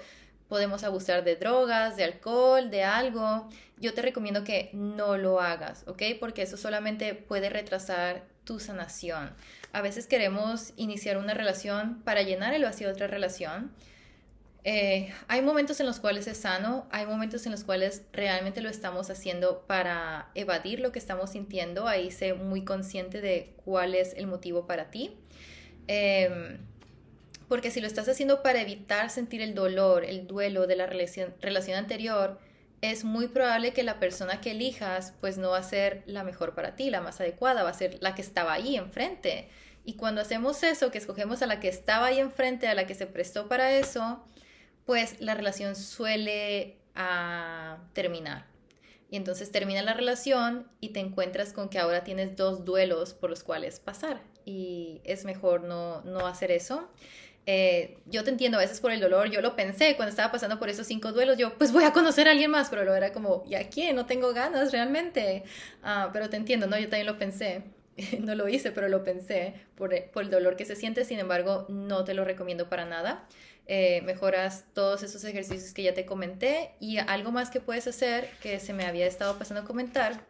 podemos 0.48 0.84
abusar 0.84 1.24
de 1.24 1.36
drogas, 1.36 1.98
de 1.98 2.04
alcohol, 2.04 2.70
de 2.70 2.84
algo. 2.84 3.50
Yo 3.78 3.96
te 3.96 4.04
recomiendo 4.04 4.44
que 4.44 4.70
no 4.74 5.18
lo 5.18 5.40
hagas, 5.40 5.84
¿ok? 5.88 6.04
Porque 6.20 6.44
eso 6.44 6.58
solamente 6.58 7.16
puede 7.16 7.50
retrasar 7.50 8.24
tu 8.44 8.60
sanación. 8.60 9.32
A 9.72 9.82
veces 9.82 10.08
queremos 10.08 10.74
iniciar 10.78 11.18
una 11.18 11.34
relación 11.34 12.02
para 12.04 12.24
llenar 12.24 12.54
el 12.54 12.64
vacío 12.64 12.88
de 12.88 12.94
otra 12.94 13.08
relación. 13.08 13.72
Eh, 14.64 15.14
hay 15.28 15.42
momentos 15.42 15.80
en 15.80 15.86
los 15.86 16.00
cuales 16.00 16.28
es 16.28 16.38
sano, 16.38 16.86
hay 16.92 17.06
momentos 17.06 17.46
en 17.46 17.52
los 17.52 17.64
cuales 17.64 18.04
realmente 18.12 18.62
lo 18.62 18.70
estamos 18.70 19.10
haciendo 19.10 19.62
para 19.68 20.30
evadir 20.36 20.80
lo 20.80 20.92
que 20.92 21.00
estamos 21.00 21.32
sintiendo. 21.32 21.88
Ahí 21.88 22.12
sé 22.12 22.34
muy 22.34 22.66
consciente 22.66 23.22
de 23.22 23.54
cuál 23.64 23.96
es 23.96 24.14
el 24.16 24.28
motivo 24.28 24.66
para 24.66 24.90
ti. 24.92 25.16
Em, 25.88 26.58
porque 27.48 27.72
si 27.72 27.80
lo 27.82 27.88
estás 27.88 28.08
haciendo 28.10 28.44
para 28.44 28.62
evitar 28.62 29.10
sentir 29.10 29.42
el 29.42 29.56
dolor, 29.56 30.04
el 30.06 30.28
duelo 30.28 30.68
de 30.68 30.76
la 30.76 30.86
relación, 30.86 31.34
relación 31.42 31.78
anterior, 31.78 32.40
es 32.82 33.04
muy 33.04 33.28
probable 33.28 33.74
que 33.74 33.84
la 33.84 34.00
persona 34.00 34.42
que 34.42 34.52
elijas 34.52 35.14
pues 35.20 35.38
no 35.38 35.52
va 35.52 35.58
a 35.58 35.64
ser 35.64 36.04
la 36.06 36.24
mejor 36.24 36.56
para 36.56 36.76
ti, 36.76 36.90
la 36.90 37.02
más 37.02 37.20
adecuada, 37.20 37.64
va 37.64 37.70
a 37.70 37.74
ser 37.74 37.98
la 38.02 38.16
que 38.16 38.22
estaba 38.22 38.54
ahí 38.54 38.76
enfrente. 38.76 39.50
Y 39.84 39.94
cuando 39.94 40.22
hacemos 40.22 40.64
eso, 40.64 40.92
que 40.92 40.98
escogemos 40.98 41.42
a 41.42 41.48
la 41.48 41.60
que 41.60 41.68
estaba 41.68 42.08
ahí 42.08 42.20
enfrente, 42.20 42.68
a 42.68 42.76
la 42.76 42.86
que 42.86 42.96
se 42.96 43.08
prestó 43.08 43.48
para 43.48 43.72
eso, 43.74 44.24
pues 44.86 45.20
la 45.20 45.34
relación 45.34 45.76
suele 45.76 46.78
ah, 46.96 47.80
terminar. 47.94 48.46
Y 49.12 49.18
entonces 49.18 49.52
termina 49.52 49.82
la 49.82 49.94
relación 49.94 50.68
y 50.80 50.90
te 50.90 51.00
encuentras 51.00 51.54
con 51.54 51.70
que 51.70 51.80
ahora 51.80 52.04
tienes 52.04 52.36
dos 52.36 52.64
duelos 52.64 53.14
por 53.14 53.30
los 53.30 53.44
cuales 53.44 53.80
pasar. 53.80 54.22
Y 54.46 55.02
es 55.04 55.26
mejor 55.26 55.64
no, 55.64 56.02
no 56.02 56.28
hacer 56.28 56.52
eso. 56.52 56.88
Eh, 57.46 57.98
yo 58.06 58.24
te 58.24 58.30
entiendo 58.30 58.58
a 58.58 58.62
veces 58.62 58.80
por 58.80 58.92
el 58.92 59.00
dolor, 59.00 59.30
yo 59.32 59.42
lo 59.42 59.56
pensé 59.56 59.96
cuando 59.96 60.12
estaba 60.12 60.32
pasando 60.32 60.60
por 60.60 60.70
esos 60.70 60.86
cinco 60.86 61.12
duelos, 61.12 61.38
yo 61.38 61.58
pues 61.58 61.72
voy 61.72 61.84
a 61.84 61.94
conocer 61.94 62.28
a 62.28 62.32
alguien 62.32 62.52
más, 62.52 62.70
pero 62.70 62.84
lo 62.84 62.96
era 62.96 63.12
como, 63.12 63.44
¿y 63.48 63.56
a 63.56 63.70
quién? 63.70 63.96
No 63.96 64.06
tengo 64.06 64.34
ganas 64.34 64.72
realmente. 64.72 65.44
Ah, 65.82 66.10
pero 66.14 66.30
te 66.30 66.38
entiendo, 66.38 66.68
¿no? 66.68 66.78
Yo 66.78 66.90
también 66.90 67.08
lo 67.08 67.18
pensé. 67.18 67.64
no 68.20 68.36
lo 68.36 68.48
hice, 68.48 68.72
pero 68.72 68.88
lo 68.88 69.04
pensé 69.04 69.54
por, 69.76 69.94
por, 70.12 70.24
el 70.24 70.30
dolor 70.30 70.56
que 70.56 70.66
se 70.66 70.76
siente, 70.76 71.04
sin 71.06 71.20
embargo, 71.20 71.66
no 71.70 72.04
te 72.04 72.14
lo 72.14 72.24
recomiendo 72.24 72.70
para 72.70 72.86
nada. 72.86 73.28
Eh, 73.72 74.02
mejoras 74.02 74.66
todos 74.74 75.04
esos 75.04 75.24
ejercicios 75.24 75.74
que 75.74 75.84
ya 75.84 75.94
te 75.94 76.04
comenté 76.04 76.72
y 76.80 76.98
algo 76.98 77.32
más 77.32 77.52
que 77.52 77.60
puedes 77.60 77.86
hacer 77.86 78.28
que 78.42 78.60
se 78.60 78.74
me 78.74 78.86
había 78.86 79.06
estado 79.06 79.38
pasando 79.38 79.62
a 79.62 79.66
comentar. 79.66 80.26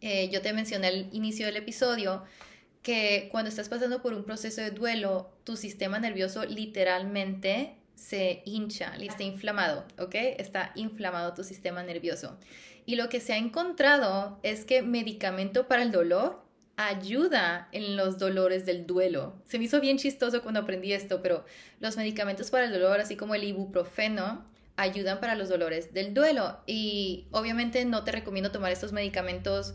Eh, 0.00 0.28
yo 0.30 0.42
te 0.42 0.52
mencioné 0.52 0.88
al 0.88 1.08
inicio 1.12 1.46
del 1.46 1.56
episodio 1.56 2.24
que 2.82 3.28
cuando 3.30 3.48
estás 3.48 3.68
pasando 3.68 4.02
por 4.02 4.14
un 4.14 4.24
proceso 4.24 4.60
de 4.60 4.70
duelo, 4.70 5.30
tu 5.44 5.56
sistema 5.56 5.98
nervioso 5.98 6.44
literalmente 6.44 7.78
se 7.94 8.42
hincha, 8.44 8.94
está 8.96 9.24
inflamado, 9.24 9.84
¿ok? 9.98 10.14
Está 10.38 10.72
inflamado 10.76 11.34
tu 11.34 11.42
sistema 11.42 11.82
nervioso. 11.82 12.38
Y 12.86 12.96
lo 12.96 13.08
que 13.08 13.20
se 13.20 13.32
ha 13.32 13.36
encontrado 13.36 14.38
es 14.42 14.64
que 14.64 14.82
medicamento 14.82 15.66
para 15.66 15.82
el 15.82 15.90
dolor 15.90 16.42
ayuda 16.76 17.68
en 17.72 17.96
los 17.96 18.18
dolores 18.18 18.64
del 18.64 18.86
duelo. 18.86 19.34
Se 19.44 19.58
me 19.58 19.64
hizo 19.64 19.80
bien 19.80 19.98
chistoso 19.98 20.42
cuando 20.42 20.60
aprendí 20.60 20.92
esto, 20.92 21.20
pero 21.20 21.44
los 21.80 21.96
medicamentos 21.96 22.50
para 22.50 22.66
el 22.66 22.72
dolor, 22.72 23.00
así 23.00 23.16
como 23.16 23.34
el 23.34 23.42
ibuprofeno, 23.42 24.46
ayudan 24.76 25.18
para 25.18 25.34
los 25.34 25.48
dolores 25.48 25.92
del 25.92 26.14
duelo. 26.14 26.60
Y 26.66 27.26
obviamente 27.32 27.84
no 27.84 28.04
te 28.04 28.12
recomiendo 28.12 28.52
tomar 28.52 28.70
estos 28.70 28.92
medicamentos 28.92 29.74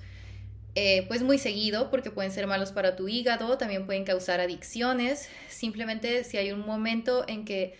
eh, 0.76 1.06
pues 1.08 1.22
muy 1.22 1.38
seguido 1.38 1.92
porque 1.92 2.10
pueden 2.10 2.32
ser 2.32 2.48
malos 2.48 2.72
para 2.72 2.96
tu 2.96 3.08
hígado, 3.08 3.58
también 3.58 3.86
pueden 3.86 4.06
causar 4.06 4.40
adicciones. 4.40 5.30
Simplemente 5.50 6.24
si 6.24 6.38
hay 6.38 6.52
un 6.52 6.66
momento 6.66 7.26
en 7.28 7.46
que 7.46 7.76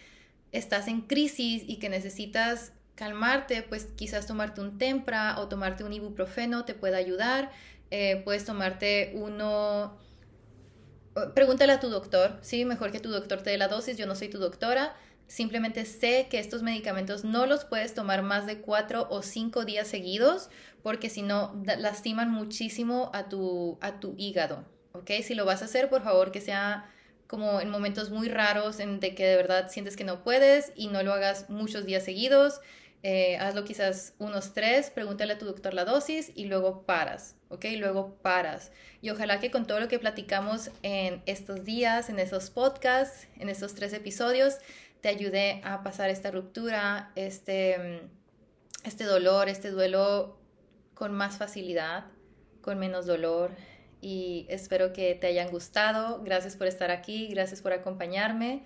estás 0.52 0.88
en 0.88 1.02
crisis 1.02 1.64
y 1.66 1.78
que 1.78 1.90
necesitas 1.90 2.72
calmarte, 2.96 3.64
pues 3.64 3.88
quizás 3.96 4.28
tomarte 4.28 4.62
un 4.62 4.78
tempra 4.78 5.40
o 5.40 5.48
tomarte 5.48 5.84
un 5.84 5.94
ibuprofeno 5.94 6.66
te 6.66 6.76
puede 6.76 6.96
ayudar. 6.96 7.52
Eh, 7.92 8.22
puedes 8.24 8.46
tomarte 8.46 9.12
uno... 9.16 9.98
Pregúntale 11.36 11.74
a 11.74 11.80
tu 11.80 11.90
doctor, 11.90 12.40
sí, 12.42 12.66
mejor 12.66 12.92
que 12.92 13.00
tu 13.00 13.10
doctor 13.10 13.44
te 13.44 13.52
dé 13.52 13.58
la 13.60 13.68
dosis, 13.68 13.98
yo 13.98 14.08
no 14.08 14.16
soy 14.16 14.30
tu 14.30 14.40
doctora, 14.40 14.96
Simplemente 15.34 15.84
sé 15.86 16.28
que 16.30 16.38
estos 16.38 16.62
medicamentos 16.62 17.24
no 17.24 17.48
los 17.48 17.66
puedes 17.66 17.96
tomar 17.96 18.22
más 18.22 18.46
de 18.46 18.60
cuatro 18.60 19.08
o 19.10 19.24
cinco 19.24 19.66
días 19.66 19.88
seguidos 19.88 20.52
porque 20.84 21.10
si 21.10 21.24
no 21.24 21.60
lastiman 21.66 22.30
muchísimo 22.30 23.10
a 23.16 23.30
tu, 23.30 23.80
a 23.82 24.00
tu 24.00 24.14
hígado. 24.16 24.64
¿ok? 24.92 25.10
Si 25.24 25.34
lo 25.34 25.44
vas 25.44 25.64
a 25.64 25.66
hacer, 25.66 25.90
por 25.90 26.04
favor, 26.04 26.32
que 26.32 26.40
sea 26.40 26.88
como 27.26 27.62
en 27.62 27.72
momentos 27.72 28.12
muy 28.12 28.30
raros 28.30 28.80
en 28.80 29.00
de 29.00 29.16
que 29.16 29.26
de 29.26 29.36
verdad 29.36 29.72
sientes 29.72 29.98
que 29.98 30.04
no 30.04 30.24
puedes 30.24 30.72
y 30.76 30.90
no 30.90 31.02
lo 31.02 31.12
hagas 31.12 31.50
muchos 31.50 31.88
días 31.88 32.04
seguidos. 32.04 32.62
Eh, 33.02 33.38
hazlo 33.38 33.64
quizás 33.64 34.14
unos 34.20 34.54
tres, 34.54 34.92
pregúntale 34.92 35.34
a 35.34 35.40
tu 35.40 35.46
doctor 35.46 35.74
la 35.74 35.84
dosis 35.84 36.32
y 36.36 36.46
luego 36.46 36.84
paras, 36.84 37.38
¿ok? 37.50 37.66
Luego 37.78 38.20
paras. 38.22 38.72
Y 39.02 39.10
ojalá 39.10 39.40
que 39.40 39.50
con 39.50 39.66
todo 39.66 39.80
lo 39.80 39.88
que 39.88 39.98
platicamos 39.98 40.70
en 40.84 41.24
estos 41.26 41.66
días, 41.66 42.10
en 42.10 42.20
esos 42.20 42.52
podcasts, 42.52 43.28
en 43.40 43.50
estos 43.50 43.74
tres 43.74 43.94
episodios, 43.94 44.60
te 45.04 45.10
ayude 45.10 45.60
a 45.66 45.84
pasar 45.84 46.10
esta 46.10 46.32
ruptura, 46.32 47.12
este, 47.16 48.08
este 48.86 49.04
dolor, 49.04 49.50
este 49.50 49.70
duelo 49.70 50.38
con 50.94 51.14
más 51.14 51.38
facilidad, 51.38 52.06
con 52.62 52.80
menos 52.80 53.06
dolor. 53.06 53.52
Y 54.00 54.46
espero 54.48 54.94
que 54.94 55.14
te 55.16 55.28
hayan 55.28 55.52
gustado. 55.52 56.24
Gracias 56.24 56.56
por 56.56 56.68
estar 56.68 56.90
aquí, 56.90 57.28
gracias 57.28 57.62
por 57.62 57.74
acompañarme. 57.74 58.64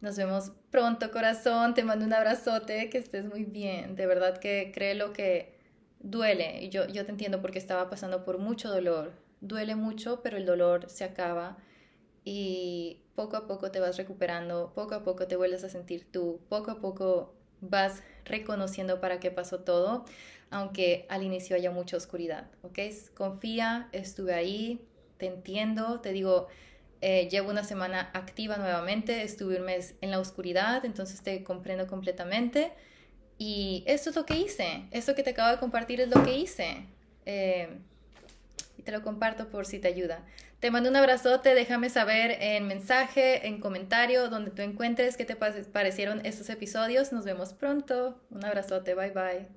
Nos 0.00 0.16
vemos 0.16 0.50
pronto, 0.72 1.12
corazón. 1.12 1.74
Te 1.74 1.84
mando 1.84 2.04
un 2.04 2.14
abrazote, 2.14 2.90
que 2.90 2.98
estés 2.98 3.24
muy 3.24 3.44
bien. 3.44 3.94
De 3.94 4.06
verdad 4.06 4.38
que 4.38 4.72
lo 4.96 5.12
que 5.12 5.54
duele. 6.00 6.68
Yo, 6.68 6.88
yo 6.88 7.04
te 7.04 7.12
entiendo 7.12 7.40
porque 7.40 7.60
estaba 7.60 7.88
pasando 7.88 8.24
por 8.24 8.38
mucho 8.38 8.70
dolor. 8.70 9.12
Duele 9.40 9.76
mucho, 9.76 10.20
pero 10.20 10.36
el 10.36 10.46
dolor 10.46 10.90
se 10.90 11.04
acaba. 11.04 11.58
Y 12.28 13.02
poco 13.14 13.36
a 13.36 13.46
poco 13.46 13.70
te 13.70 13.78
vas 13.78 13.96
recuperando, 13.96 14.72
poco 14.74 14.96
a 14.96 15.04
poco 15.04 15.28
te 15.28 15.36
vuelves 15.36 15.62
a 15.62 15.68
sentir 15.68 16.10
tú, 16.10 16.40
poco 16.48 16.72
a 16.72 16.80
poco 16.80 17.32
vas 17.60 18.02
reconociendo 18.24 19.00
para 19.00 19.20
qué 19.20 19.30
pasó 19.30 19.60
todo, 19.60 20.04
aunque 20.50 21.06
al 21.08 21.22
inicio 21.22 21.54
haya 21.54 21.70
mucha 21.70 21.96
oscuridad, 21.96 22.50
¿ok? 22.62 22.80
Confía, 23.14 23.88
estuve 23.92 24.34
ahí, 24.34 24.84
te 25.18 25.26
entiendo, 25.26 26.00
te 26.00 26.12
digo, 26.12 26.48
eh, 27.00 27.28
llevo 27.30 27.50
una 27.50 27.62
semana 27.62 28.10
activa 28.12 28.56
nuevamente, 28.56 29.22
estuve 29.22 29.58
un 29.58 29.66
mes 29.66 29.94
en 30.00 30.10
la 30.10 30.18
oscuridad, 30.18 30.84
entonces 30.84 31.22
te 31.22 31.44
comprendo 31.44 31.86
completamente. 31.86 32.72
Y 33.38 33.84
esto 33.86 34.10
es 34.10 34.16
lo 34.16 34.26
que 34.26 34.36
hice, 34.36 34.86
esto 34.90 35.14
que 35.14 35.22
te 35.22 35.30
acabo 35.30 35.52
de 35.52 35.58
compartir 35.58 36.00
es 36.00 36.08
lo 36.08 36.24
que 36.24 36.36
hice. 36.36 36.86
Eh, 37.24 37.68
y 38.78 38.82
te 38.82 38.92
lo 38.92 39.02
comparto 39.02 39.48
por 39.48 39.66
si 39.66 39.78
te 39.78 39.88
ayuda. 39.88 40.24
Te 40.60 40.70
mando 40.70 40.88
un 40.88 40.96
abrazote, 40.96 41.54
déjame 41.54 41.90
saber 41.90 42.30
en 42.40 42.66
mensaje, 42.66 43.46
en 43.46 43.60
comentario, 43.60 44.28
donde 44.28 44.50
tú 44.50 44.62
encuentres 44.62 45.16
qué 45.16 45.24
te 45.24 45.36
parecieron 45.36 46.24
estos 46.24 46.48
episodios. 46.48 47.12
Nos 47.12 47.24
vemos 47.24 47.52
pronto. 47.52 48.20
Un 48.30 48.44
abrazote, 48.44 48.94
bye 48.94 49.10
bye. 49.10 49.48